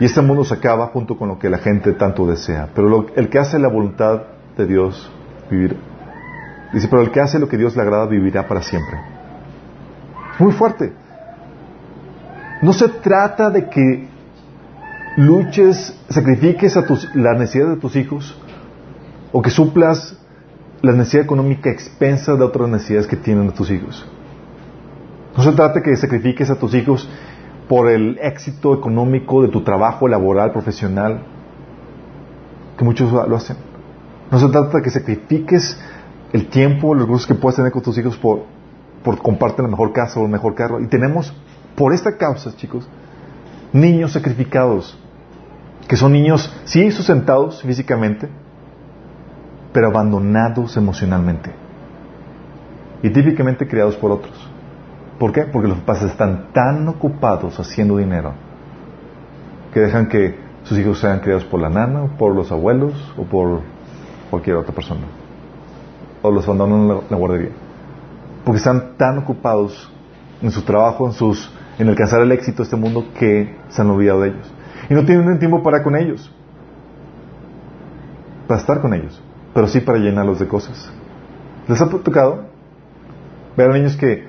[0.00, 2.68] Y este mundo se acaba junto con lo que la gente tanto desea.
[2.74, 4.22] Pero el que hace la voluntad
[4.56, 5.10] de Dios
[5.50, 5.76] vivirá.
[6.72, 8.98] Dice, pero el que hace lo que Dios le agrada vivirá para siempre.
[10.38, 10.92] Muy fuerte.
[12.62, 14.08] No se trata de que
[15.16, 18.40] luches, sacrifiques a tus, las necesidades de tus hijos
[19.30, 20.16] o que suplas
[20.82, 24.04] la necesidad económica expensa de otras necesidades que tienen tus hijos.
[25.36, 27.08] No se trata que sacrifiques a tus hijos
[27.68, 31.22] por el éxito económico de tu trabajo laboral, profesional,
[32.76, 33.56] que muchos lo hacen.
[34.30, 35.78] No se trata de que sacrifiques
[36.32, 38.44] el tiempo, los recursos que puedes tener con tus hijos por,
[39.04, 40.80] por compartir la mejor casa o el mejor carro.
[40.80, 41.32] Y tenemos,
[41.76, 42.88] por esta causa, chicos,
[43.72, 44.98] niños sacrificados,
[45.86, 48.28] que son niños, sí, sustentados físicamente,
[49.72, 51.52] pero abandonados emocionalmente.
[53.02, 54.48] Y típicamente criados por otros.
[55.18, 55.42] ¿Por qué?
[55.42, 58.32] Porque los padres están tan ocupados haciendo dinero
[59.72, 63.60] que dejan que sus hijos sean criados por la nana, por los abuelos o por
[64.30, 65.02] cualquier otra persona.
[66.22, 67.50] O los abandonan en la, guardería.
[68.44, 69.90] Porque están tan ocupados
[70.40, 73.90] en su trabajo, en, sus, en alcanzar el éxito de este mundo que se han
[73.90, 74.52] olvidado de ellos.
[74.90, 76.32] Y no tienen tiempo para con ellos.
[78.46, 79.20] Para estar con ellos.
[79.54, 80.90] Pero sí para llenarlos de cosas.
[81.68, 82.46] ¿Les ha tocado?
[83.56, 84.26] Ver a niños que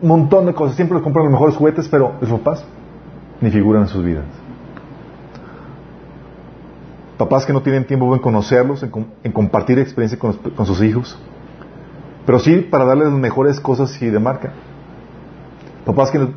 [0.00, 2.64] un montón de cosas, siempre les compran los mejores juguetes, pero los papás
[3.40, 4.24] ni figuran en sus vidas.
[7.18, 11.18] Papás que no tienen tiempo en conocerlos, en, compartir experiencia con, sus hijos,
[12.26, 14.52] pero sí para darles las mejores cosas y de marca.
[15.84, 16.28] Papás que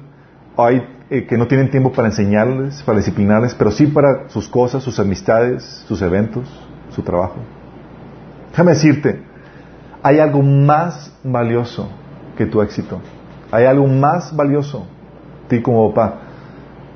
[0.58, 4.84] hay eh, que no tienen tiempo para enseñarles, para disciplinarles, pero sí para sus cosas,
[4.84, 6.48] sus amistades, sus eventos,
[6.92, 7.38] su trabajo.
[8.56, 9.22] Déjame decirte,
[10.02, 11.90] hay algo más valioso
[12.38, 13.02] que tu éxito.
[13.52, 14.88] Hay algo más valioso,
[15.50, 16.20] ti como papá,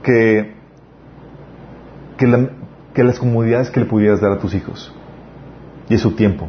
[0.01, 0.55] que,
[2.17, 2.49] que,
[2.93, 4.95] que las comodidades que le pudieras dar a tus hijos.
[5.89, 6.47] Y es su tiempo,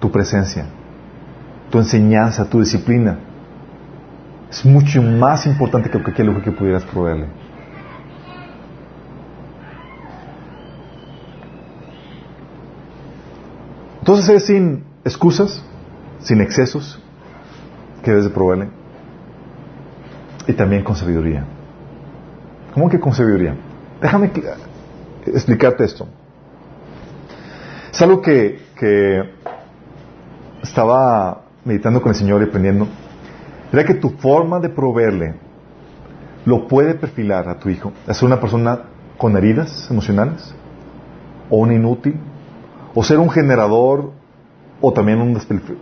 [0.00, 0.66] tu presencia,
[1.70, 3.20] tu enseñanza, tu disciplina
[4.50, 7.28] es mucho más importante que cualquier lujo que pudieras proveerle.
[14.10, 15.62] Entonces es sin excusas,
[16.18, 17.00] sin excesos,
[18.02, 18.68] que debes de proveerle.
[20.48, 21.44] Y también con sabiduría.
[22.74, 23.54] ¿Cómo que con sabiduría?
[24.02, 24.32] Déjame
[25.26, 26.08] explicarte esto.
[27.92, 29.30] Es algo que, que
[30.60, 32.88] estaba meditando con el Señor y aprendiendo.
[33.72, 35.36] Era que tu forma de proveerle
[36.46, 37.92] lo puede perfilar a tu hijo.
[38.08, 38.80] Es una persona
[39.16, 40.52] con heridas emocionales,
[41.48, 42.18] o un inútil,
[42.94, 44.12] o ser un generador,
[44.80, 45.38] o también un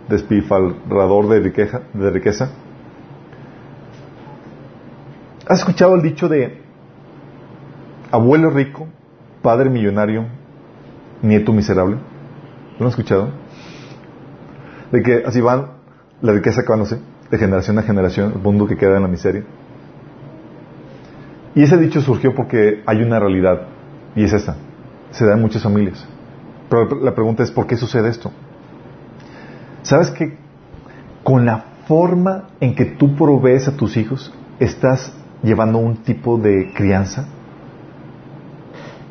[0.09, 2.49] despilfarrador de riqueza.
[5.47, 6.61] ¿Has escuchado el dicho de
[8.11, 8.87] abuelo rico,
[9.41, 10.25] padre millonario,
[11.21, 11.97] nieto miserable?
[12.77, 13.29] ¿Lo has escuchado?
[14.91, 15.71] De que así van
[16.21, 16.99] la riqueza acabándose
[17.31, 19.43] de generación a generación, el mundo que queda en la miseria.
[21.55, 23.61] Y ese dicho surgió porque hay una realidad,
[24.15, 24.55] y es esta.
[25.11, 26.07] Se da en muchas familias.
[26.69, 28.31] Pero la pregunta es, ¿por qué sucede esto?
[29.81, 30.37] ¿Sabes que
[31.23, 36.71] con la forma en que tú provees a tus hijos, estás llevando un tipo de
[36.73, 37.25] crianza?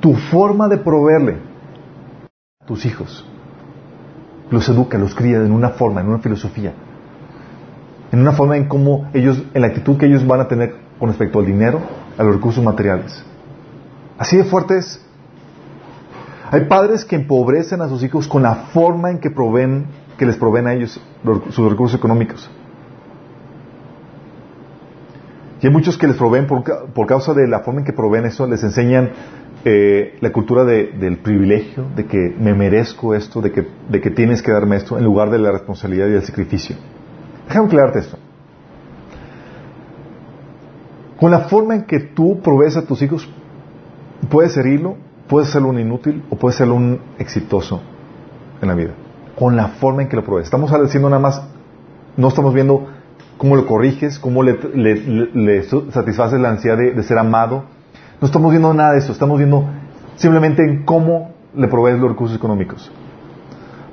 [0.00, 1.38] Tu forma de proveerle
[2.60, 3.26] a tus hijos
[4.50, 6.72] los educa, los cría en una forma, en una filosofía
[8.12, 11.08] en una forma en cómo ellos, en la actitud que ellos van a tener con
[11.08, 11.80] respecto al dinero,
[12.16, 13.22] a los recursos materiales.
[14.16, 15.04] Así de fuertes.
[16.50, 20.36] Hay padres que empobrecen a sus hijos con la forma en que proveen, que les
[20.36, 21.00] proveen a ellos
[21.50, 22.50] sus recursos económicos.
[25.60, 28.24] Y hay muchos que les proveen por, por causa de la forma en que proveen
[28.24, 29.10] eso, les enseñan
[29.64, 34.40] eh, la cultura del privilegio, de que me merezco esto, de que, de que tienes
[34.40, 36.76] que darme esto, en lugar de la responsabilidad y el sacrificio.
[37.48, 38.18] Déjame aclararte esto.
[41.18, 43.28] Con la forma en que tú provees a tus hijos,
[44.30, 44.96] puedes herirlo,
[45.28, 47.80] puedes hacerlo un inútil o puedes hacerlo un exitoso
[48.60, 48.90] en la vida.
[49.38, 50.46] Con la forma en que lo provees.
[50.46, 51.42] Estamos diciendo nada más,
[52.16, 52.88] no estamos viendo
[53.36, 54.58] cómo lo corriges, cómo le,
[55.90, 57.64] satisfaces la ansiedad de, de, ser amado.
[58.20, 59.64] No estamos viendo nada de eso, estamos viendo
[60.16, 62.90] simplemente en cómo le provees los recursos económicos.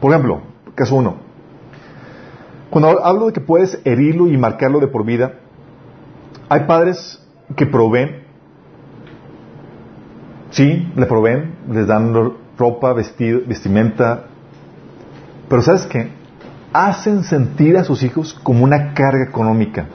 [0.01, 0.41] Por ejemplo,
[0.74, 1.16] caso uno,
[2.70, 5.36] cuando hablo de que puedes herirlo y marcarlo de por vida,
[6.49, 7.24] hay padres
[7.55, 8.24] que proveen,
[10.56, 12.14] sí, le proveen, les dan
[12.58, 14.24] ropa, vestido, vestimenta,
[15.49, 16.10] pero ¿sabes qué?
[16.72, 19.86] Hacen sentir a sus hijos como una carga económica,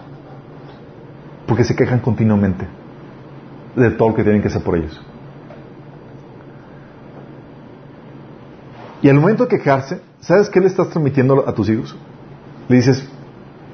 [1.47, 2.67] porque se quejan continuamente
[3.75, 5.01] de todo lo que tienen que hacer por ellos.
[9.03, 11.97] Y al momento de quejarse, ¿sabes qué le estás transmitiendo a tus hijos?
[12.69, 13.09] Le dices,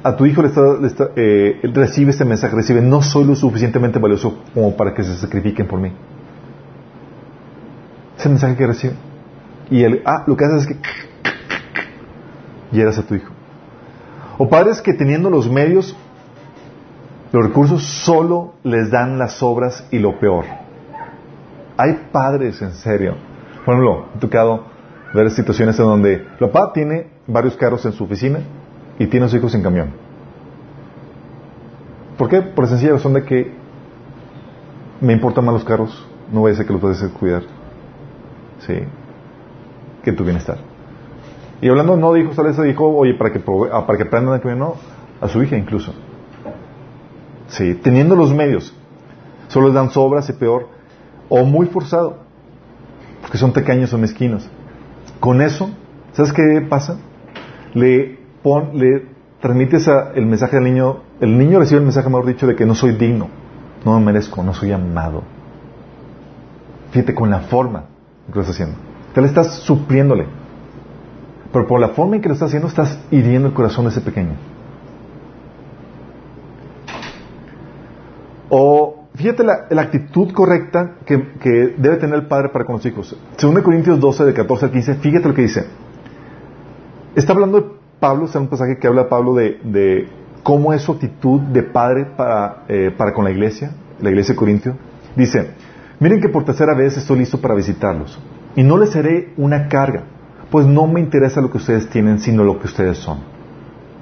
[0.05, 3.35] a tu hijo le está, le está, eh, recibe este mensaje, recibe, no soy lo
[3.35, 5.91] suficientemente valioso como para que se sacrifiquen por mí.
[8.19, 8.95] Ese mensaje que recibe.
[9.71, 10.77] Y él, ah, lo que hace es que
[12.73, 13.33] hieras a tu hijo.
[14.39, 15.97] O padres que teniendo los medios,
[17.33, 20.45] los recursos, solo les dan las obras y lo peor.
[21.77, 23.17] Hay padres, en serio.
[23.65, 24.65] Por ejemplo, he tocado
[25.13, 28.41] ver situaciones en donde el papá tiene varios carros en su oficina
[28.99, 29.91] y tiene a sus hijos en camión.
[32.17, 32.41] ¿Por qué?
[32.41, 33.53] Por la sencilla razón de que
[35.01, 37.43] me importan más los carros, no voy a ser que los puedes cuidar.
[38.67, 38.75] Sí.
[40.03, 40.59] Que tu bienestar.
[41.61, 43.43] Y hablando, no dijo, sale ese dijo, oye, para que,
[43.73, 44.75] ah, para que aprendan a camión, no,
[45.21, 45.95] a su hija incluso.
[47.49, 48.75] Sí, teniendo los medios.
[49.49, 50.69] Solo les dan sobras y peor,
[51.29, 52.19] o muy forzado,
[53.23, 54.49] porque son pequeños o mezquinos.
[55.21, 55.71] Con eso,
[56.13, 56.99] ¿sabes qué pasa?
[57.73, 59.07] Le, pon, le
[59.41, 62.75] transmites el mensaje al niño, el niño recibe el mensaje, mejor dicho, de que no
[62.75, 63.29] soy digno,
[63.85, 65.23] no me merezco, no soy amado.
[66.91, 67.96] Fíjate con la forma
[68.33, 68.77] que lo estás haciendo.
[69.15, 70.27] Te le estás supliéndole.
[71.53, 74.01] Pero por la forma en que lo estás haciendo, estás hiriendo el corazón de ese
[74.01, 74.35] pequeño.
[78.49, 81.17] O fíjate la, actitud correcta que,
[81.79, 83.17] debe tener el padre para con los hijos.
[83.37, 85.67] Según Corintios 12, de 14 al 15, fíjate lo que dice.
[87.15, 87.67] Está hablando de
[87.99, 90.09] Pablo, es un pasaje que habla Pablo de,
[90.43, 94.39] cómo es su actitud de padre para, eh, para con la iglesia, la iglesia de
[94.39, 94.77] Corintio.
[95.17, 95.51] Dice,
[96.01, 98.19] miren que por tercera vez estoy listo para visitarlos
[98.55, 100.05] y no les seré una carga,
[100.51, 103.19] pues no me interesa lo que ustedes tienen, sino lo que ustedes son.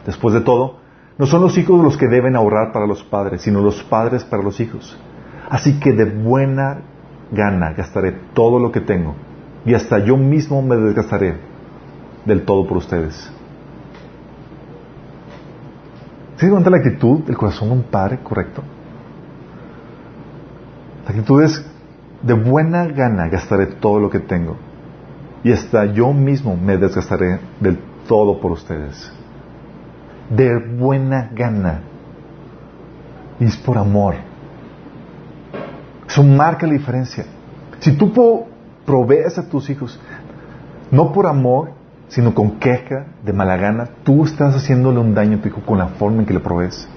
[0.07, 0.79] Después de todo,
[1.19, 4.43] no son los hijos los que deben ahorrar para los padres, sino los padres para
[4.43, 4.99] los hijos.
[5.49, 6.83] Así que de buena
[7.31, 9.15] gana gastaré todo lo que tengo
[9.65, 11.37] y hasta yo mismo me desgastaré
[12.25, 13.33] del todo por ustedes.
[16.37, 18.63] ¿Se cuenta la actitud del corazón de un padre correcto?
[21.05, 21.65] La actitud es
[22.27, 24.57] de buena gana gastaré todo lo que tengo
[25.43, 29.13] y hasta yo mismo me desgastaré del todo por ustedes
[30.29, 31.81] de buena gana.
[33.41, 34.15] Y es por amor.
[36.07, 37.25] Eso marca la diferencia.
[37.81, 38.13] Si tú
[38.87, 39.99] provees a tus hijos,
[40.91, 41.73] no por amor,
[42.09, 45.79] sino con queja, de mala gana, tú estás haciéndole un daño a tu hijo con
[45.79, 46.89] la forma en que le provees.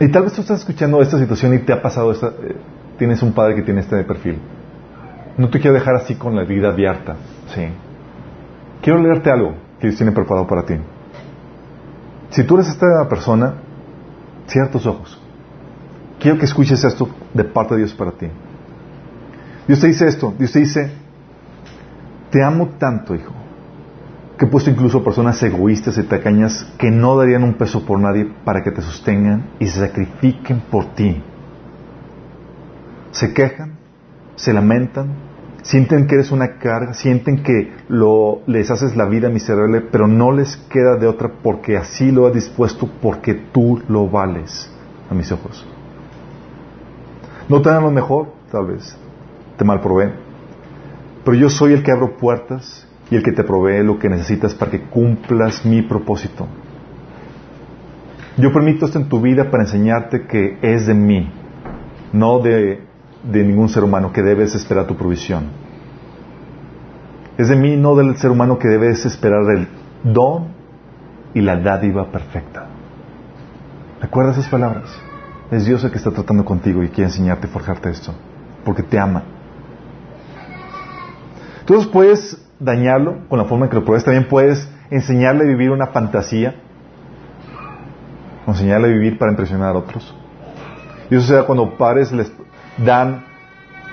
[0.00, 2.56] Y tal vez tú estás escuchando esta situación y te ha pasado, esta, eh,
[2.98, 4.38] tienes un padre que tiene este perfil.
[5.36, 7.16] No te quiero dejar así con la vida abierta.
[7.54, 7.68] Sí.
[8.80, 10.74] Quiero leerte algo que Dios tiene preparado para ti.
[12.30, 13.54] Si tú eres esta persona,
[14.46, 15.20] cierra tus ojos.
[16.18, 18.26] Quiero que escuches esto de parte de Dios para ti.
[19.66, 20.34] Dios te dice esto.
[20.38, 20.92] Dios te dice,
[22.30, 23.34] te amo tanto, hijo,
[24.40, 28.26] que he puesto incluso personas egoístas y tacañas que no darían un peso por nadie
[28.42, 31.22] para que te sostengan y se sacrifiquen por ti.
[33.10, 33.76] Se quejan,
[34.36, 35.08] se lamentan,
[35.60, 40.32] sienten que eres una carga, sienten que lo, les haces la vida miserable, pero no
[40.32, 44.72] les queda de otra porque así lo has dispuesto, porque tú lo vales
[45.10, 45.66] a mis ojos.
[47.46, 48.96] No te dan lo mejor, tal vez,
[49.58, 50.14] te malproveen,
[51.26, 54.54] pero yo soy el que abro puertas y el que te provee lo que necesitas
[54.54, 56.46] para que cumplas mi propósito.
[58.36, 61.30] Yo permito esto en tu vida para enseñarte que es de mí,
[62.12, 62.90] no de
[63.22, 65.48] de ningún ser humano que debes esperar tu provisión.
[67.36, 69.68] Es de mí, no del ser humano que debes esperar el
[70.04, 70.48] don
[71.34, 72.66] y la dádiva perfecta.
[74.00, 74.90] ¿Recuerda esas palabras?
[75.50, 78.14] Es Dios el que está tratando contigo y quiere enseñarte y forjarte esto,
[78.64, 79.24] porque te ama.
[81.60, 85.70] Entonces puedes dañarlo con la forma en que lo pruebes, también puedes enseñarle a vivir
[85.70, 86.54] una fantasía,
[88.46, 90.14] enseñarle a vivir para impresionar a otros.
[91.10, 92.32] Y eso sea cuando padres les
[92.78, 93.24] dan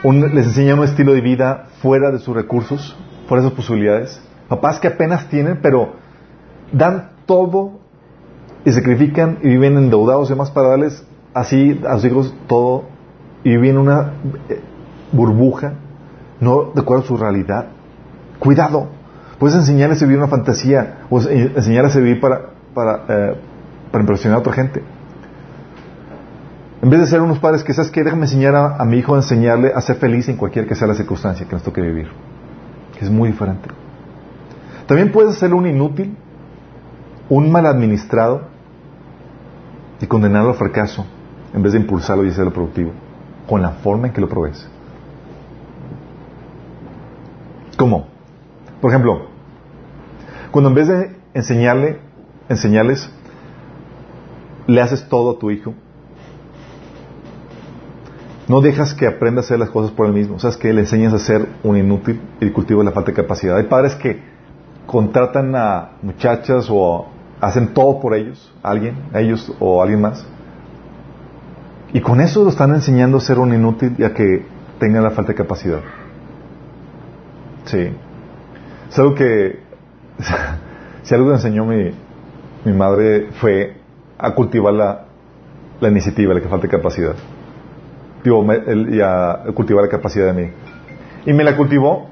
[0.03, 2.95] les enseñan un estilo de vida fuera de sus recursos,
[3.27, 4.21] fuera de sus posibilidades.
[4.47, 5.93] Papás que apenas tienen, pero
[6.71, 7.79] dan todo
[8.63, 12.83] y sacrifican y viven endeudados y demás para darles así a sus hijos todo
[13.43, 14.13] y viven en una
[14.49, 14.61] eh,
[15.11, 15.73] burbuja,
[16.39, 17.67] no de acuerdo a su realidad.
[18.39, 18.87] Cuidado,
[19.39, 23.35] puedes enseñarles a vivir una fantasía o enseñarles a vivir para, para, eh,
[23.91, 24.83] para impresionar a otra gente.
[26.81, 28.03] En vez de ser unos padres que, ¿sabes qué?
[28.03, 30.93] Déjame enseñar a, mi hijo a enseñarle a ser feliz en cualquier que sea la
[30.93, 32.07] circunstancia que nos toque vivir.
[32.97, 33.69] Que es muy diferente.
[34.85, 36.15] También puedes hacerlo un inútil,
[37.29, 38.41] un mal administrado
[39.99, 41.05] y condenarlo al fracaso
[41.53, 42.91] en vez de impulsarlo y hacerlo productivo,
[43.49, 44.67] con la forma en que lo provees.
[47.75, 48.07] ¿Cómo?
[48.81, 49.27] Por ejemplo,
[50.51, 51.99] cuando en vez de enseñarle,
[52.49, 53.09] enseñarles,
[54.67, 55.73] le haces todo a tu hijo,
[58.47, 60.35] no dejas que aprenda a hacer las cosas por él mismo.
[60.35, 63.15] O sea, es que le enseñas a ser un inútil y cultivo la falta de
[63.15, 63.57] capacidad.
[63.57, 64.21] Hay padres que
[64.85, 67.07] contratan a muchachas o
[67.41, 70.25] hacen todo por ellos, alguien, ellos o alguien más.
[71.93, 74.45] Y con eso lo están enseñando a ser un inútil y a que
[74.79, 75.81] tenga la falta de capacidad.
[77.65, 77.89] Sí.
[78.89, 79.59] Es que,
[81.03, 81.91] si algo enseñó mi,
[82.65, 83.75] mi madre fue
[84.17, 85.05] a cultivar la,
[85.79, 87.15] la iniciativa, la que falta capacidad.
[88.23, 88.45] Digo,
[88.89, 90.51] y a cultivar la capacidad de mí.
[91.25, 92.09] Y me la cultivó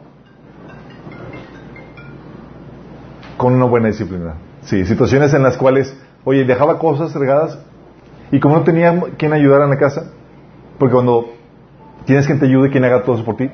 [3.38, 4.36] con una buena disciplina.
[4.64, 7.60] Sí, situaciones en las cuales, oye, dejaba cosas regadas
[8.32, 10.12] y como no tenía quien ayudara en la casa,
[10.80, 11.34] porque cuando
[12.06, 13.50] tienes quien te ayude, quien haga todo eso por ti,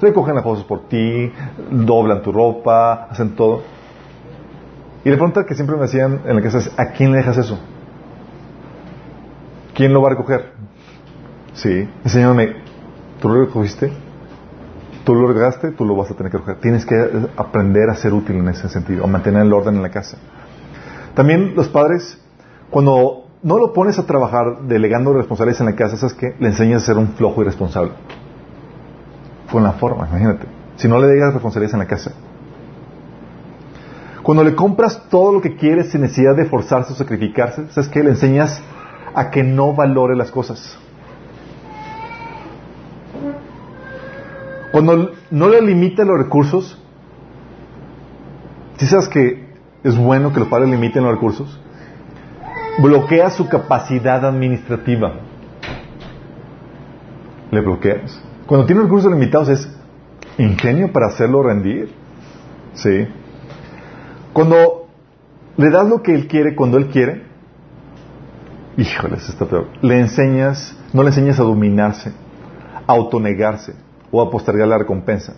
[0.00, 1.32] recogen las cosas por ti,
[1.70, 3.62] doblan tu ropa, hacen todo.
[5.04, 7.38] Y la pregunta que siempre me hacían en la casa es, ¿a quién le dejas
[7.38, 7.58] eso?
[9.74, 10.52] ¿Quién lo va a recoger?
[11.54, 12.56] Sí, enséñame,
[13.20, 13.92] ¿tú lo recogiste?
[15.04, 16.60] Tú lo regaste, tú lo vas a tener que recoger.
[16.60, 16.94] Tienes que
[17.36, 20.18] aprender a ser útil en ese sentido, a mantener el orden en la casa.
[21.14, 22.22] También los padres,
[22.68, 26.34] cuando no lo pones a trabajar delegando responsabilidades en la casa, ¿sabes qué?
[26.38, 27.92] Le enseñas a ser un flojo y responsable.
[29.50, 30.46] Con la forma, imagínate.
[30.76, 32.12] Si no le dejas responsabilidades en la casa.
[34.22, 38.02] Cuando le compras todo lo que quieres sin necesidad de forzarse o sacrificarse, ¿sabes qué?
[38.02, 38.62] Le enseñas
[39.14, 40.78] a que no valore las cosas.
[44.72, 46.78] Cuando no le limita los recursos,
[48.76, 49.50] si sabes que
[49.82, 51.58] es bueno que los padres limiten los recursos?
[52.78, 55.14] Bloquea su capacidad administrativa.
[57.50, 58.29] ¿Le bloqueas?
[58.50, 59.68] Cuando tiene recursos limitados es
[60.36, 61.88] ingenio para hacerlo rendir.
[62.74, 63.06] ¿Sí?
[64.32, 64.88] Cuando
[65.56, 67.22] le das lo que él quiere cuando él quiere,
[68.76, 69.68] híjoles, está peor.
[69.82, 72.10] Le enseñas, no le enseñas a dominarse,
[72.88, 73.76] a autonegarse,
[74.10, 75.34] o a postergar la recompensa.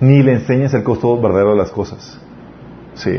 [0.00, 2.20] Ni le enseñas el costo verdadero de las cosas.
[2.92, 3.18] Sí.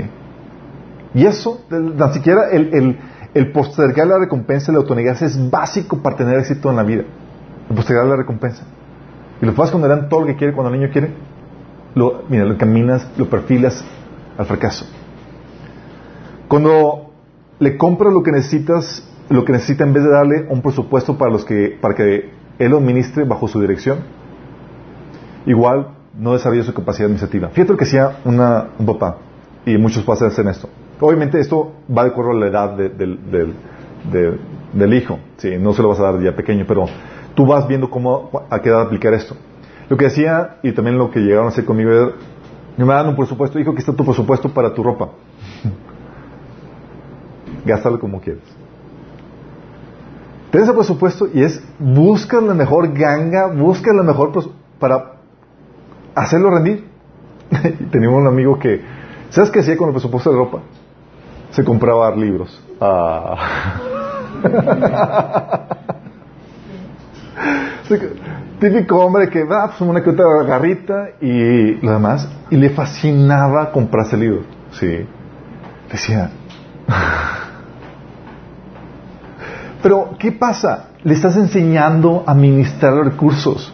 [1.16, 3.00] Y eso, ni siquiera el,
[3.34, 7.02] el, postergar la recompensa la autonegarse es básico para tener éxito en la vida.
[7.68, 8.64] El postergar la recompensa.
[9.44, 11.12] Y lo puedes cuando dan todo lo que quiere, cuando el niño quiere,
[11.96, 13.84] lo, mira, lo caminas, lo perfilas
[14.38, 14.86] al fracaso.
[16.48, 17.12] Cuando
[17.60, 21.30] le compras lo que necesitas, lo que necesita en vez de darle un presupuesto para
[21.30, 23.98] los que, para que él lo administre bajo su dirección,
[25.46, 27.50] igual no desarrolla su capacidad administrativa.
[27.50, 29.18] Fíjate lo que hacía una, un papá,
[29.66, 30.70] y muchos padres hacen esto.
[31.02, 36.00] Obviamente esto va de acuerdo a la edad del hijo, sí, no se lo vas
[36.00, 36.86] a dar ya pequeño, pero
[37.36, 39.36] tú vas viendo cómo, a qué edad aplicar esto.
[39.90, 42.14] Lo que hacía, y también lo que llegaron a hacer conmigo,
[42.78, 45.10] me dan un presupuesto, hijo, aquí está tu presupuesto para tu ropa.
[47.66, 48.44] Gástalo como quieras.
[50.52, 54.32] Tienes el presupuesto y es, busca la mejor ganga, busca la mejor
[54.80, 55.14] para
[56.14, 56.88] hacerlo rendir.
[57.92, 58.82] Teníamos un amigo que,
[59.30, 60.60] ¿sabes qué hacía con el presupuesto de ropa?
[61.52, 62.62] Se compraba libros.
[62.80, 63.82] Ah.
[68.60, 73.72] Típico hombre que va, pues una que otra garrita y lo demás, y le fascinaba
[73.72, 74.46] comprarse libros.
[74.72, 75.06] Sí.
[75.92, 76.32] Decía.
[79.84, 80.92] Pero, ¿qué pasa?
[81.04, 83.74] Le estás enseñando a administrar recursos.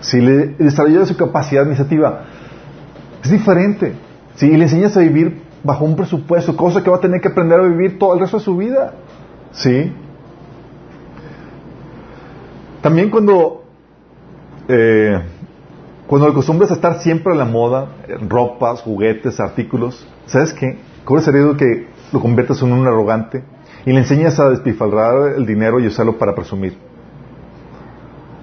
[0.00, 2.22] Si le desarrolla su capacidad administrativa,
[3.22, 3.94] es diferente.
[4.36, 7.60] Si le enseñas a vivir bajo un presupuesto, cosa que va a tener que aprender
[7.60, 8.94] a vivir todo el resto de su vida.
[9.52, 9.92] ¿Sí?
[12.82, 13.62] También cuando,
[14.68, 15.20] eh,
[16.08, 17.86] cuando acostumbras a estar siempre a la moda,
[18.28, 20.78] ropas, juguetes, artículos, ¿sabes qué?
[21.04, 23.44] Corre el que lo conviertas en un arrogante
[23.86, 26.76] y le enseñas a despifalrar el dinero y usarlo para presumir.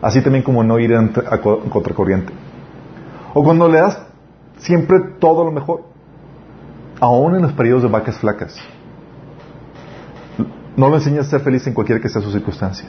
[0.01, 2.31] Así también como no ir a contracorriente.
[3.33, 4.01] O cuando le das
[4.57, 5.83] siempre todo lo mejor,
[7.01, 8.57] aún en los periodos de vacas flacas.
[10.77, 12.87] No lo enseñas a ser feliz en cualquier que sea su circunstancia.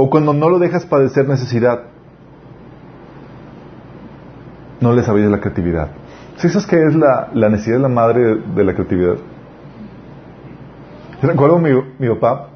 [0.00, 1.80] O cuando no lo dejas padecer necesidad,
[4.80, 5.88] no le sabías la creatividad.
[6.36, 9.16] ¿Sí sabes qué es la, necesidad de la madre de, la creatividad?
[11.22, 12.50] Recuerdo mi, mi papá,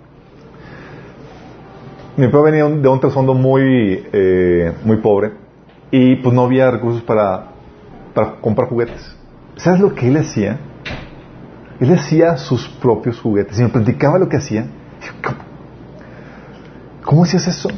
[2.16, 5.32] mi papá venía de un trasfondo muy, eh, muy pobre
[5.90, 7.46] y pues no había recursos para,
[8.14, 9.16] para comprar juguetes.
[9.56, 10.60] ¿Sabes lo que él hacía?
[11.80, 14.66] Él hacía sus propios juguetes y me platicaba lo que hacía.
[17.04, 17.68] ¿Cómo, hacías eso?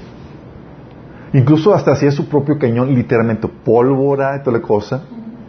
[1.33, 5.03] Incluso hasta hacía su propio cañón, literalmente, pólvora y toda la cosa.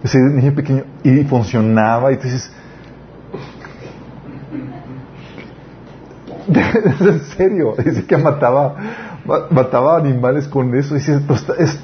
[0.04, 2.52] Ese niño pequeño, y funcionaba, y tú dices,
[6.48, 8.76] en serio, dice que mataba,
[9.50, 10.96] mataba animales con eso.
[10.96, 11.80] Dice, pues, es,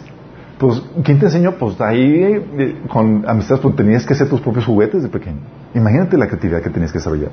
[0.58, 1.54] pues, ¿quién te enseñó?
[1.54, 5.40] Pues ahí, eh, con amistades, pues tenías que hacer tus propios juguetes de pequeño.
[5.74, 7.32] Imagínate la creatividad que tenías que desarrollar.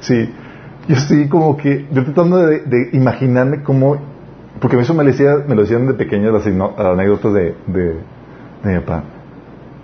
[0.00, 0.32] Sí,
[0.90, 3.96] yo estoy como que, yo tratando de, imaginarme cómo,
[4.60, 7.82] porque eso me lo, decía, me lo decían de pequeño las, anécdotas de, de,
[8.64, 9.04] de, mi papá.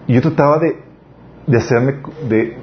[0.08, 0.82] Y yo trataba de,
[1.46, 2.56] de hacerme, de,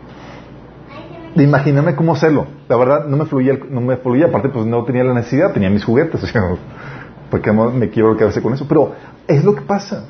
[1.36, 2.48] de imaginarme cómo hacerlo.
[2.68, 5.70] La verdad, no me fluía, no me fluía, aparte pues no tenía la necesidad, tenía
[5.70, 6.42] mis juguetes, o sea,
[7.32, 8.68] porque me quiero quedarse con eso.
[8.68, 8.92] Pero
[9.26, 10.04] es lo que pasa.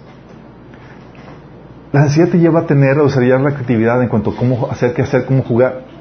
[1.91, 4.95] La necesidad te lleva a tener, a desarrollar la creatividad en cuanto a cómo hacer,
[4.95, 5.92] qué hacer, cómo jugar.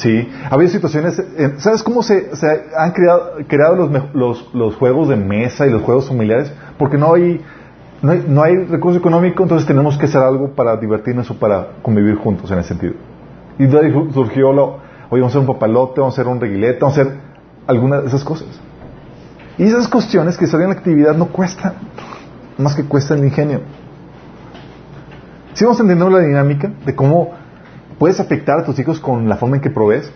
[0.00, 2.30] Sí, ha habido situaciones, eh, ¿sabes cómo se,
[2.74, 6.50] han creado, creado los, los, los, juegos de mesa y los juegos familiares?
[6.78, 7.42] Porque no hay,
[8.00, 11.72] no hay, no hay recurso económico, entonces tenemos que hacer algo para divertirnos o para
[11.82, 12.94] convivir juntos en ese sentido.
[13.58, 14.78] Y de surgió lo,
[15.10, 17.14] oye, vamos a hacer un papalote, vamos a hacer un reguilete, vamos a hacer
[17.66, 18.48] alguna de esas cosas.
[19.58, 21.74] Y esas cuestiones que salen en la actividad no cuestan,
[22.56, 23.60] más que cuesta el ingenio.
[25.52, 27.34] Si vamos entendiendo la dinámica de cómo
[28.00, 30.10] puedes afectar a tus hijos con la forma en que provees,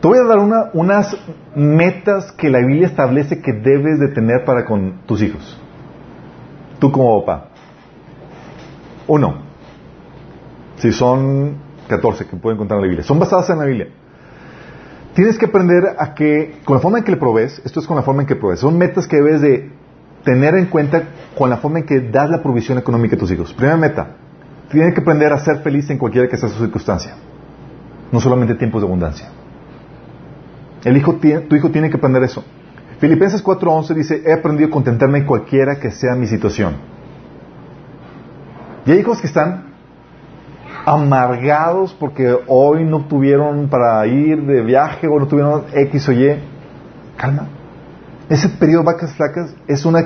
[0.00, 1.16] te voy a dar una, unas
[1.56, 5.60] metas que la Biblia establece que debes de tener para con tus hijos.
[6.78, 7.48] Tú como papá.
[9.08, 9.42] Uno,
[10.76, 11.56] si son
[11.88, 13.88] 14 que pueden encontrar en la Biblia, son basadas en la Biblia.
[15.14, 17.96] Tienes que aprender a que, con la forma en que le provees, esto es con
[17.96, 19.72] la forma en que provees, son metas que debes de
[20.22, 23.52] tener en cuenta con la forma en que das la provisión económica a tus hijos.
[23.52, 24.16] Primera meta,
[24.72, 27.14] tienes que aprender a ser feliz en cualquiera que sea su circunstancia,
[28.10, 29.28] no solamente en tiempos de abundancia.
[30.82, 32.42] Tu hijo tiene que aprender eso.
[32.98, 36.74] Filipenses 4:11 dice, he aprendido a contentarme en cualquiera que sea mi situación.
[38.86, 39.66] Y hay hijos que están
[40.84, 46.40] amargados porque hoy no tuvieron para ir de viaje o no tuvieron X o Y.
[47.16, 47.46] Calma.
[48.28, 50.02] Ese periodo de vacas flacas es una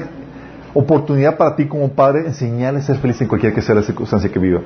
[0.79, 4.31] oportunidad para ti como padre enseñarle a ser feliz en cualquier que sea la circunstancia
[4.31, 4.61] que viva.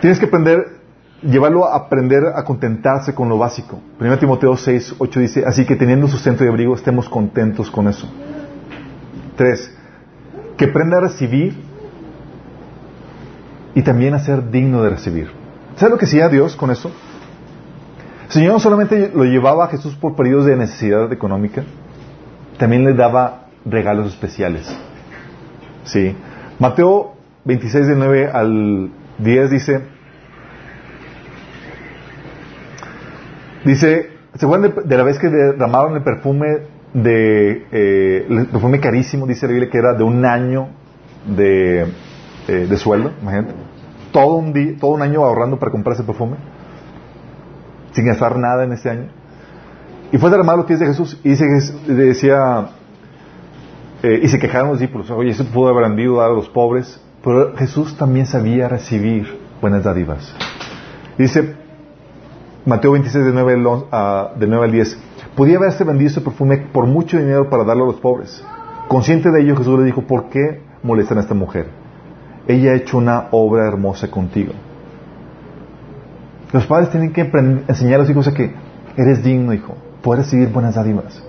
[0.00, 0.80] Tienes que aprender,
[1.22, 3.80] llevarlo a aprender a contentarse con lo básico.
[4.00, 8.08] 1 Timoteo 6, 8 dice, así que teniendo sustento y abrigo, estemos contentos con eso.
[9.36, 9.76] 3.
[10.56, 11.56] Que aprenda a recibir
[13.74, 15.30] y también a ser digno de recibir.
[15.76, 16.90] ¿Sabes lo que hacía Dios con eso?
[18.26, 21.62] El Señor no solamente lo llevaba a Jesús por periodos de necesidad económica,
[22.58, 24.66] también le daba regalos especiales.
[25.84, 26.14] Sí.
[26.58, 27.14] Mateo
[27.44, 29.80] 26 de 9 al 10 dice,
[33.64, 36.46] dice, se acuerdan de, la vez que derramaron el perfume
[36.92, 40.68] de, eh, el perfume carísimo, dice la Biblia que era de un año
[41.26, 41.86] de,
[42.48, 43.54] eh, de sueldo, imagínate,
[44.12, 46.36] todo un día, todo un año ahorrando para comprar ese perfume,
[47.92, 49.08] sin gastar nada en ese año.
[50.10, 51.44] Y fue derramado los pies de Jesús y dice,
[51.86, 52.68] decía
[54.02, 57.56] eh, y se quejaron los discípulos, oye, eso pudo haber vendido a los pobres, pero
[57.56, 60.34] Jesús también sabía recibir buenas dádivas.
[61.16, 61.56] Dice
[62.64, 64.98] Mateo 26 de 9, al, de 9 al 10,
[65.34, 68.44] podía haberse vendido ese perfume por mucho dinero para darlo a los pobres.
[68.86, 71.66] Consciente de ello, Jesús le dijo, ¿por qué molestan a esta mujer?
[72.46, 74.52] Ella ha hecho una obra hermosa contigo.
[76.52, 77.30] Los padres tienen que
[77.68, 78.54] enseñar a los hijos a que
[78.96, 81.27] eres digno, hijo, puedes recibir buenas dádivas.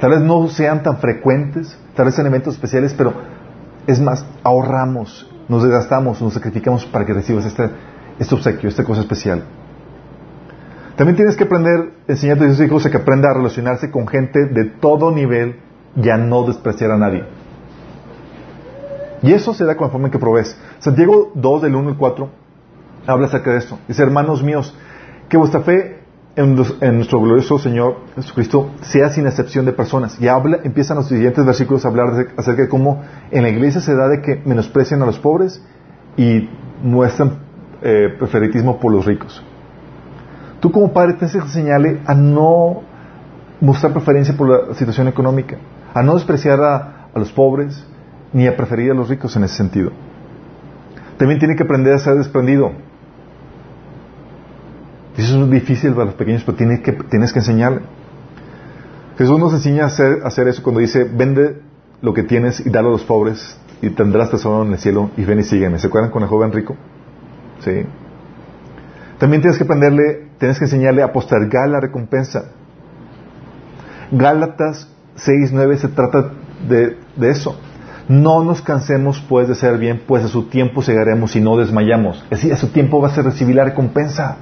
[0.00, 3.12] Tal vez no sean tan frecuentes, tal vez sean eventos especiales, pero
[3.86, 7.70] es más, ahorramos, nos desgastamos, nos sacrificamos para que recibas este,
[8.18, 9.44] este obsequio, esta cosa especial.
[10.96, 14.46] También tienes que aprender, enseñar a tus hijos a que aprenda a relacionarse con gente
[14.46, 15.56] de todo nivel
[15.96, 17.24] y a no despreciar a nadie.
[19.22, 20.56] Y eso se da con la forma en que provees.
[20.78, 22.28] Santiago 2, del 1 al 4,
[23.06, 23.78] habla acerca de esto.
[23.88, 24.76] Dice, hermanos míos,
[25.28, 26.03] que vuestra fe
[26.36, 26.54] en,
[26.96, 30.20] nuestro glorioso Señor Jesucristo sea sin excepción de personas.
[30.20, 33.94] Y habla, empiezan los siguientes versículos a hablar acerca de cómo en la iglesia se
[33.94, 35.62] da de que menosprecian a los pobres
[36.16, 36.48] y
[36.82, 37.38] muestran
[37.82, 39.42] eh, preferitismo por los ricos.
[40.60, 42.82] Tú como padre tienes que enseñarle a no
[43.60, 45.56] mostrar preferencia por la situación económica,
[45.92, 47.86] a no despreciar a, a los pobres,
[48.32, 49.92] ni a preferir a los ricos en ese sentido.
[51.16, 52.72] También tiene que aprender a ser desprendido.
[55.16, 57.82] Eso es difícil para los pequeños, pero tienes que, tienes que enseñarle.
[59.16, 61.60] Jesús nos enseña a hacer, eso cuando dice, vende
[62.02, 65.24] lo que tienes y dalo a los pobres y tendrás tesoro en el cielo y
[65.24, 65.78] ven y sígueme.
[65.78, 66.76] ¿Se acuerdan con el joven rico?
[67.60, 67.82] Sí.
[69.18, 72.46] También tienes que aprenderle, tienes que enseñarle a postergar la recompensa.
[74.10, 76.32] Gálatas 6, 9 se trata
[76.68, 77.56] de, de eso.
[78.08, 82.22] No nos cansemos pues de ser bien, pues a su tiempo llegaremos y no desmayamos.
[82.24, 84.38] Es decir, a su tiempo vas a recibir la recompensa.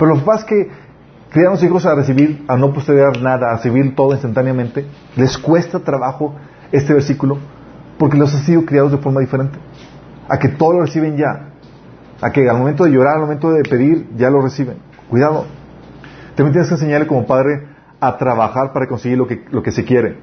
[0.00, 0.70] Pero papás que
[1.28, 5.36] crian a los hijos a recibir, a no postergar nada, a recibir todo instantáneamente, les
[5.36, 6.34] cuesta trabajo
[6.72, 7.36] este versículo
[7.98, 9.58] porque los han sido criados de forma diferente.
[10.26, 11.50] A que todo lo reciben ya.
[12.22, 14.78] A que al momento de llorar, al momento de pedir, ya lo reciben.
[15.10, 15.44] Cuidado.
[16.34, 17.66] También tienes que enseñarle como padre
[18.00, 20.16] a trabajar para conseguir lo que, lo que se quiere.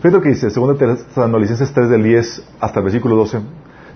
[0.00, 3.40] Fíjate lo que dice, segundo Tesalonicenses 3 del 10 hasta el versículo 12.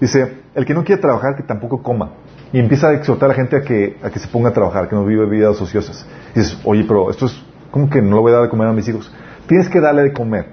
[0.00, 2.12] Dice, el que no quiere trabajar, que tampoco coma.
[2.52, 4.88] Y empieza a exhortar a la gente a que, a que se ponga a trabajar,
[4.88, 6.06] que no viva vidas ociosas.
[6.34, 8.66] Y dices, oye, pero esto es, como que no lo voy a dar de comer
[8.66, 9.12] a mis hijos?
[9.46, 10.46] Tienes que darle de comer.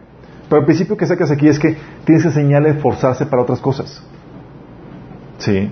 [0.47, 1.75] Pero el principio que sacas aquí es que
[2.05, 4.01] tienes que enseñarle a esforzarse para otras cosas.
[5.39, 5.71] ¿Sí?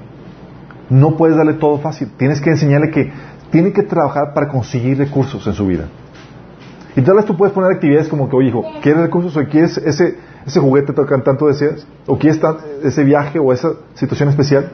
[0.89, 2.09] No puedes darle todo fácil.
[2.17, 3.11] Tienes que enseñarle que
[3.51, 5.85] tiene que trabajar para conseguir recursos en su vida.
[6.95, 9.77] Y tal vez tú puedes poner actividades como que, oye, hijo, ¿quieres recursos o quieres
[9.77, 11.85] ese, ese juguete que tanto deseas?
[12.05, 12.39] ¿O quieres
[12.83, 14.71] ese viaje o esa situación especial?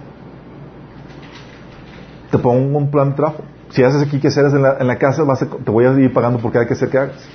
[2.32, 3.44] Te pongo un plan de trabajo.
[3.70, 5.24] Si haces aquí que haces en la, en la casa,
[5.64, 7.30] te voy a ir pagando por cada que hacer que hagas.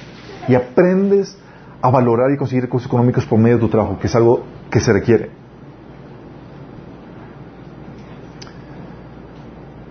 [0.48, 1.36] Y aprendes
[1.82, 4.80] a valorar y conseguir recursos económicos por medio de tu trabajo, que es algo que
[4.80, 5.30] se requiere.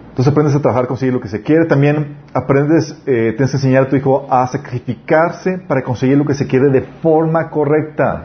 [0.10, 1.66] Entonces aprendes a trabajar, conseguir lo que se quiere.
[1.66, 6.34] También aprendes, eh, tienes que enseñar a tu hijo a sacrificarse para conseguir lo que
[6.34, 8.24] se quiere de forma correcta.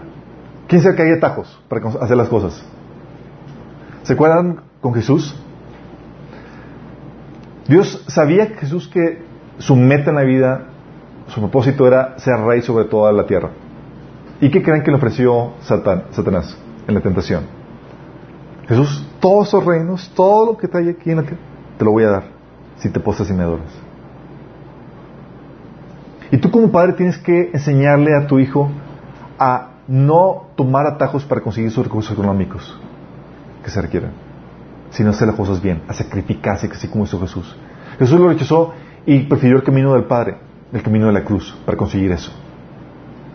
[0.68, 2.64] ¿Quién sabe que hay atajos para hacer las cosas?
[4.04, 5.36] ¿Se acuerdan con Jesús?
[7.70, 9.22] Dios sabía que Jesús que
[9.56, 10.66] su meta en la vida,
[11.28, 13.50] su propósito era ser rey sobre toda la tierra.
[14.42, 17.44] ¿Y qué creen que le ofreció Satanás en la tentación?
[18.68, 21.50] Jesús, todos esos reinos, todo lo que está aquí en la tierra
[21.80, 22.24] te lo voy a dar
[22.76, 23.72] si te postas y me adoras.
[26.30, 28.70] Y tú como padre tienes que enseñarle a tu hijo
[29.38, 32.78] a no tomar atajos para conseguir sus recursos económicos
[33.64, 34.10] que se requieren,
[34.91, 37.57] sino hacer las cosas bien, a sacrificarse, así como hizo Jesús.
[37.99, 38.74] Jesús lo rechazó
[39.07, 40.38] y prefirió el camino del Padre,
[40.72, 42.32] el camino de la cruz, para conseguir eso.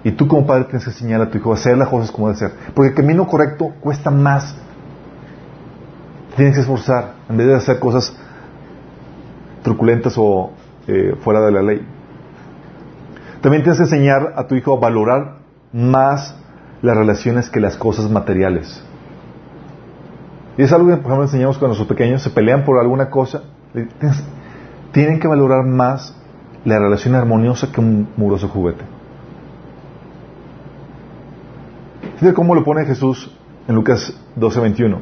[0.06, 2.28] Y tú como padre tienes que enseñar a tu hijo a hacer las cosas como
[2.28, 2.51] debe ser.
[2.76, 4.56] Porque el camino correcto cuesta más.
[6.36, 8.16] Tienes que esforzar en vez de hacer cosas
[9.64, 10.51] truculentas o
[10.86, 11.88] eh, fuera de la ley.
[13.41, 15.38] También tienes que enseñar a tu hijo a valorar
[15.74, 16.36] más
[16.84, 18.84] las relaciones que las cosas materiales.
[20.58, 23.43] Y es algo que, por ejemplo, enseñamos cuando nuestros pequeños se pelean por alguna cosa.
[24.91, 26.16] tienen que valorar más
[26.64, 28.84] la relación armoniosa que un muroso juguete.
[32.18, 33.36] Fíjate cómo lo pone Jesús
[33.68, 34.99] en Lucas 12:21.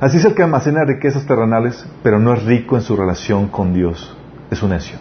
[0.00, 3.74] Así es el que almacena riquezas terrenales, pero no es rico en su relación con
[3.74, 4.16] Dios.
[4.50, 4.98] Es un necio.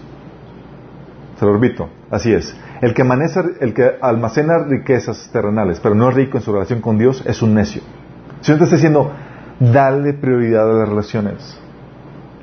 [1.40, 2.56] Se lo repito, así es.
[2.82, 7.42] El que, almacena riquezas terrenales, pero no es rico en su relación con Dios, es
[7.42, 7.82] un necio.
[8.42, 9.12] Si te está diciendo,
[9.62, 11.60] dale prioridad a las relaciones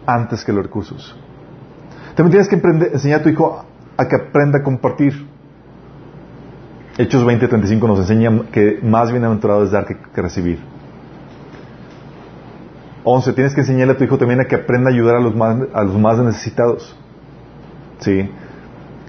[0.06, 1.16] antes que los recursos.
[2.14, 2.56] También tienes que
[2.94, 3.64] enseñar a tu hijo
[3.96, 5.26] a que aprenda a compartir.
[6.96, 10.60] Hechos 20:35 nos enseña que más bienaventurado es dar que recibir.
[13.04, 13.32] 11.
[13.32, 16.18] Tienes que enseñarle a tu hijo también a que aprenda a ayudar a los más,
[16.18, 16.96] necesitados.
[18.00, 18.30] ¿Sí?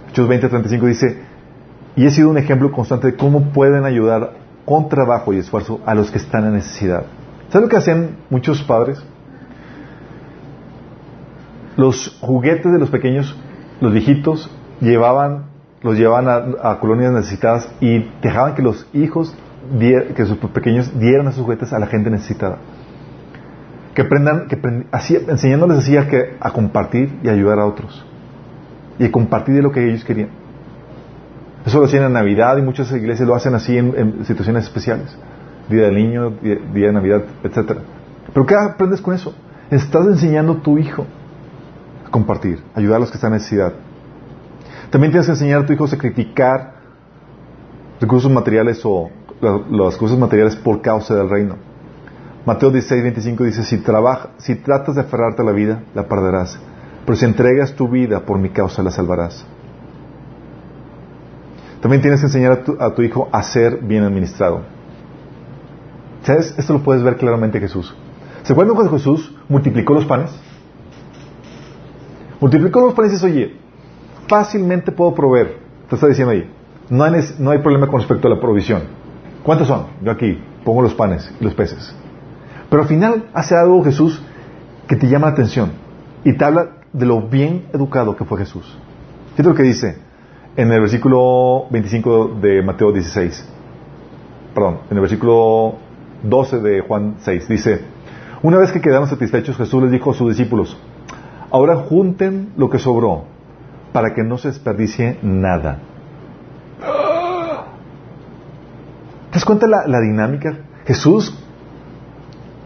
[0.09, 1.21] Hechos 20, 35 dice,
[1.95, 4.33] y he sido un ejemplo constante de cómo pueden ayudar
[4.65, 7.03] con trabajo y esfuerzo a los que están en necesidad.
[7.49, 9.03] ¿Sabes lo que hacían muchos padres?
[11.77, 13.35] Los juguetes de los pequeños,
[13.81, 14.49] los viejitos,
[14.81, 15.45] llevaban,
[15.81, 19.35] los llevaban a, colonias necesitadas y dejaban que los hijos,
[19.79, 22.57] que sus pequeños dieran esos juguetes a la gente necesitada
[23.99, 24.57] que aprendan, que
[25.27, 28.05] enseñándoles así a, que, a compartir y ayudar a otros.
[28.97, 30.29] Y a compartir de lo que ellos querían.
[31.65, 35.17] Eso lo hacían en Navidad y muchas iglesias lo hacen así en, situaciones especiales.
[35.69, 37.77] Día del niño, día, de Navidad, etc.
[38.33, 39.33] Pero ¿qué aprendes con eso?
[39.69, 41.05] Estás enseñando a tu hijo
[42.05, 43.73] a compartir, ayudar a los que están en necesidad.
[44.89, 46.73] También tienes que enseñar a tu hijo a sacrificar
[48.01, 49.09] recursos materiales o
[49.69, 51.55] las cosas materiales por causa del reino.
[52.45, 56.59] Mateo 16, 25 dice, si, trabaja, si tratas de aferrarte a la vida, la perderás.
[57.05, 59.45] Pero si entregas tu vida por mi causa, la salvarás.
[61.81, 64.61] También tienes que enseñar a tu, hijo a ser bien administrado.
[66.23, 66.53] ¿Sabes?
[66.57, 67.95] Esto lo puedes ver claramente Jesús.
[68.43, 70.31] ¿Se acuerdan cuando Jesús multiplicó los panes?
[72.39, 73.55] Multiplicó los panes y dice, oye,
[74.27, 75.59] fácilmente puedo proveer.
[75.89, 76.49] Te está diciendo ahí.
[76.89, 78.83] No hay, no hay problema con respecto a la provisión.
[79.43, 79.87] ¿Cuántos son?
[80.03, 81.93] Yo aquí pongo los panes y los peces.
[82.69, 84.21] Pero al final hace algo Jesús
[84.87, 85.71] que te llama la atención
[86.23, 88.77] y te habla de lo bien educado que fue Jesús.
[89.31, 89.97] Fíjate lo que dice
[90.55, 93.47] en el versículo 25 de Mateo 16.
[94.53, 95.75] Perdón, en el versículo
[96.23, 97.47] 12 de Juan 6.
[97.47, 97.81] Dice,
[98.41, 100.77] una vez que quedaron satisfechos, Jesús les dijo a sus discípulos,
[101.51, 103.25] ahora junten lo que sobró
[103.91, 105.79] para que no se desperdicie nada.
[109.29, 110.57] ¿Te das cuenta la, la dinámica?
[110.85, 111.37] Jesús,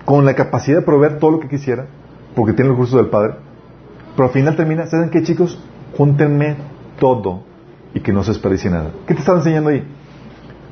[0.05, 1.87] con la capacidad de proveer todo lo que quisiera,
[2.35, 3.35] porque tiene el recursos del Padre,
[4.15, 5.59] pero al final termina, ¿saben qué chicos?
[5.97, 6.55] Júntenme
[6.99, 7.43] todo
[7.93, 8.91] y que no se desperdicie nada.
[9.07, 9.81] ¿Qué te estaba enseñando ahí?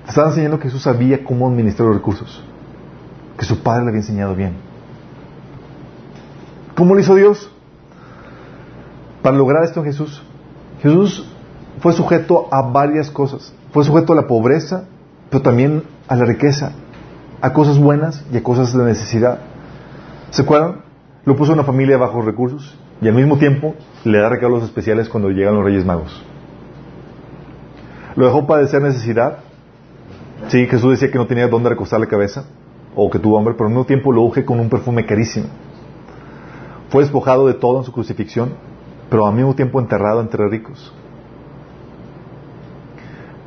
[0.03, 2.43] Te estaba enseñando que Jesús sabía cómo administrar los recursos,
[3.41, 4.53] que su Padre le había enseñado bien.
[6.75, 7.51] ¿Cómo lo hizo Dios?
[9.23, 10.21] Para lograr esto en Jesús,
[10.79, 11.27] Jesús
[11.79, 13.51] fue sujeto a varias cosas.
[13.71, 14.83] Fue sujeto a la pobreza,
[15.31, 16.73] pero también a la riqueza,
[17.41, 19.39] a cosas buenas y a cosas de necesidad.
[20.29, 20.83] ¿Se acuerdan?
[21.25, 23.73] Lo puso en una familia de bajos recursos y al mismo tiempo
[24.03, 26.23] le da regalos especiales cuando llegan los Reyes Magos.
[28.15, 29.39] Lo dejó padecer necesidad.
[30.49, 32.45] Sí, Jesús decía que no tenía dónde recostar la cabeza
[32.95, 35.47] o que tuvo hambre, pero al mismo tiempo lo unge con un perfume carísimo.
[36.89, 38.53] Fue despojado de todo en su crucifixión,
[39.09, 40.93] pero al mismo tiempo enterrado entre ricos.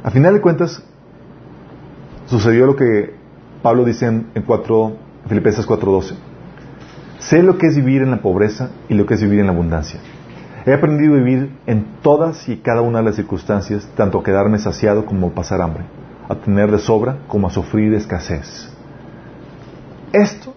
[0.03, 0.83] A final de cuentas,
[2.27, 3.15] sucedió lo que
[3.63, 4.97] Pablo dice en, en 4,
[5.29, 6.15] Filipenses 4:12.
[7.19, 9.53] Sé lo que es vivir en la pobreza y lo que es vivir en la
[9.53, 10.01] abundancia.
[10.67, 14.59] He aprendido a vivir en todas y cada una de las circunstancias, tanto a quedarme
[14.59, 15.85] saciado como a pasar hambre,
[16.29, 18.74] a tener de sobra como a sufrir escasez.
[20.15, 20.55] Esto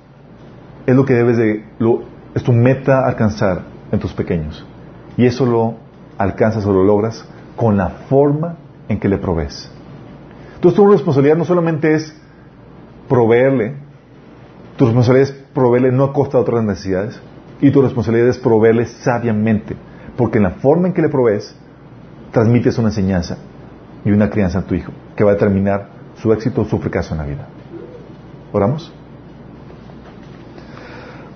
[0.86, 2.04] es lo que debes de, lo,
[2.36, 4.64] es tu meta alcanzar en tus pequeños.
[5.18, 5.78] Y eso lo
[6.20, 9.72] alcanzas o lo logras con la forma en que le provees.
[10.54, 12.16] Entonces tu responsabilidad no solamente es
[13.10, 13.78] proveerle,
[14.78, 17.20] tu responsabilidad es proveerle no a costa de otras necesidades,
[17.60, 19.76] y tu responsabilidad es proveerle sabiamente,
[20.16, 21.56] porque en la forma en que le provees,
[22.32, 23.40] transmites una enseñanza
[24.06, 25.90] y una crianza a tu hijo, que va a determinar
[26.22, 27.48] su éxito o su fracaso en la vida.
[28.52, 28.94] ¿Oramos?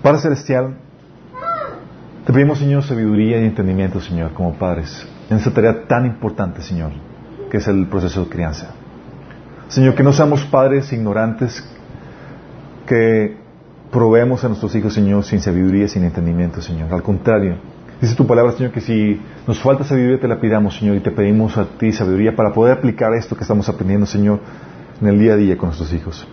[0.02, 0.78] Padre Celestial,
[2.26, 6.92] te pedimos, Señor, sabiduría y entendimiento, Señor, como padres, en esta tarea tan importante, Señor,
[7.52, 8.72] que es el proceso de crianza.
[9.68, 11.64] Señor, que no seamos padres ignorantes,
[12.88, 13.38] que
[13.92, 16.92] proveemos a nuestros hijos, Señor, sin sabiduría, sin entendimiento, Señor.
[16.92, 17.58] Al contrario,
[18.02, 21.12] dice tu palabra, Señor, que si nos falta sabiduría, te la pidamos, Señor, y te
[21.12, 24.40] pedimos a ti sabiduría para poder aplicar esto que estamos aprendiendo, Señor,
[25.00, 26.28] en el día a día con nuestros hijos.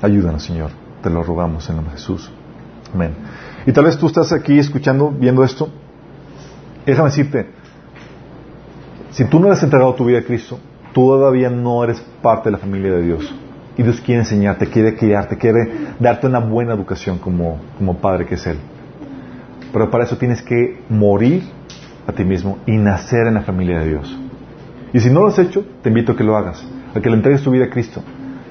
[0.00, 0.70] Ayúdanos, Señor.
[1.02, 2.32] Te lo rogamos en nombre de Jesús.
[2.94, 3.12] Amén.
[3.66, 5.68] Y tal vez tú estás aquí escuchando, viendo esto.
[6.84, 7.46] Déjame decirte,
[9.10, 10.58] si tú no has entregado tu vida a Cristo,
[10.92, 13.34] todavía no eres parte de la familia de Dios.
[13.76, 15.58] Y Dios quiere enseñarte, quiere criarte, quiere
[15.98, 18.58] darte una buena educación como, como Padre que es Él.
[19.72, 21.42] Pero para eso tienes que morir
[22.06, 24.18] a ti mismo y nacer en la familia de Dios.
[24.92, 27.16] Y si no lo has hecho, te invito a que lo hagas, a que le
[27.16, 28.02] entregues tu vida a Cristo.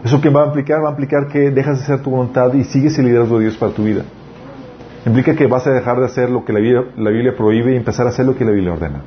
[0.04, 0.84] ¿Eso que va a implicar?
[0.84, 3.58] Va a implicar que dejas de hacer tu voluntad y sigues el liderazgo de Dios
[3.58, 4.04] para tu vida.
[5.06, 7.76] Implica que vas a dejar de hacer lo que la Biblia, la Biblia prohíbe y
[7.76, 9.02] empezar a hacer lo que la Biblia ordena.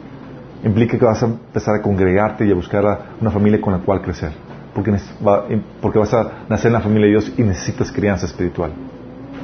[0.65, 2.85] Implica que vas a empezar a congregarte y a buscar
[3.21, 4.31] una familia con la cual crecer.
[4.75, 4.93] Porque,
[5.27, 5.47] va,
[5.81, 8.71] porque vas a nacer en la familia de Dios y necesitas crianza espiritual.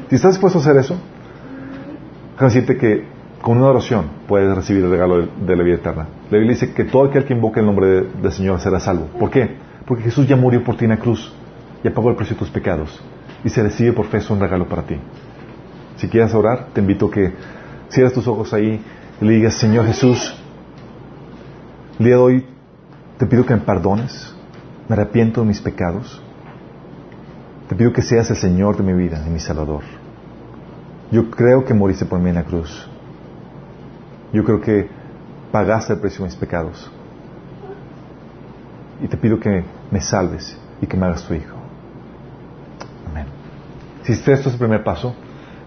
[0.09, 0.97] Si estás dispuesto a hacer eso,
[2.35, 3.05] déjame decirte que
[3.43, 6.07] con una oración puedes recibir el regalo de, la vida eterna.
[6.31, 9.07] La Biblia dice que todo aquel que invoque el nombre del de Señor será salvo.
[9.19, 9.57] ¿Por qué?
[9.87, 11.33] Porque Jesús ya murió por ti en la cruz
[11.83, 13.03] y pagó el precio de tus pecados.
[13.43, 14.97] Y se recibe por fe es un regalo para ti.
[15.97, 17.33] Si quieres orar, te invito a que
[17.89, 18.83] cierres tus ojos ahí
[19.21, 20.35] y le digas, Señor Jesús,
[21.99, 22.47] el día de hoy
[23.19, 24.35] te pido que me perdones,
[24.89, 26.21] me arrepiento de mis pecados,
[27.69, 29.83] te pido que seas el Señor de mi vida y mi Salvador.
[31.11, 32.89] Yo creo que moriste por mí en la cruz.
[34.33, 34.89] Yo creo que
[35.53, 36.91] pagaste el precio de mis pecados.
[39.01, 41.57] Y te pido que me salves y que me hagas tu hijo.
[43.09, 43.27] Amén.
[44.03, 45.15] Si esto es el primer paso,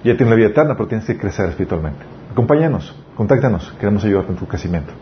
[0.07, 1.99] ya tienes la vida eterna, pero tienes que crecer espiritualmente.
[2.31, 4.93] Acompáñanos, contáctanos, queremos ayudarte en tu crecimiento.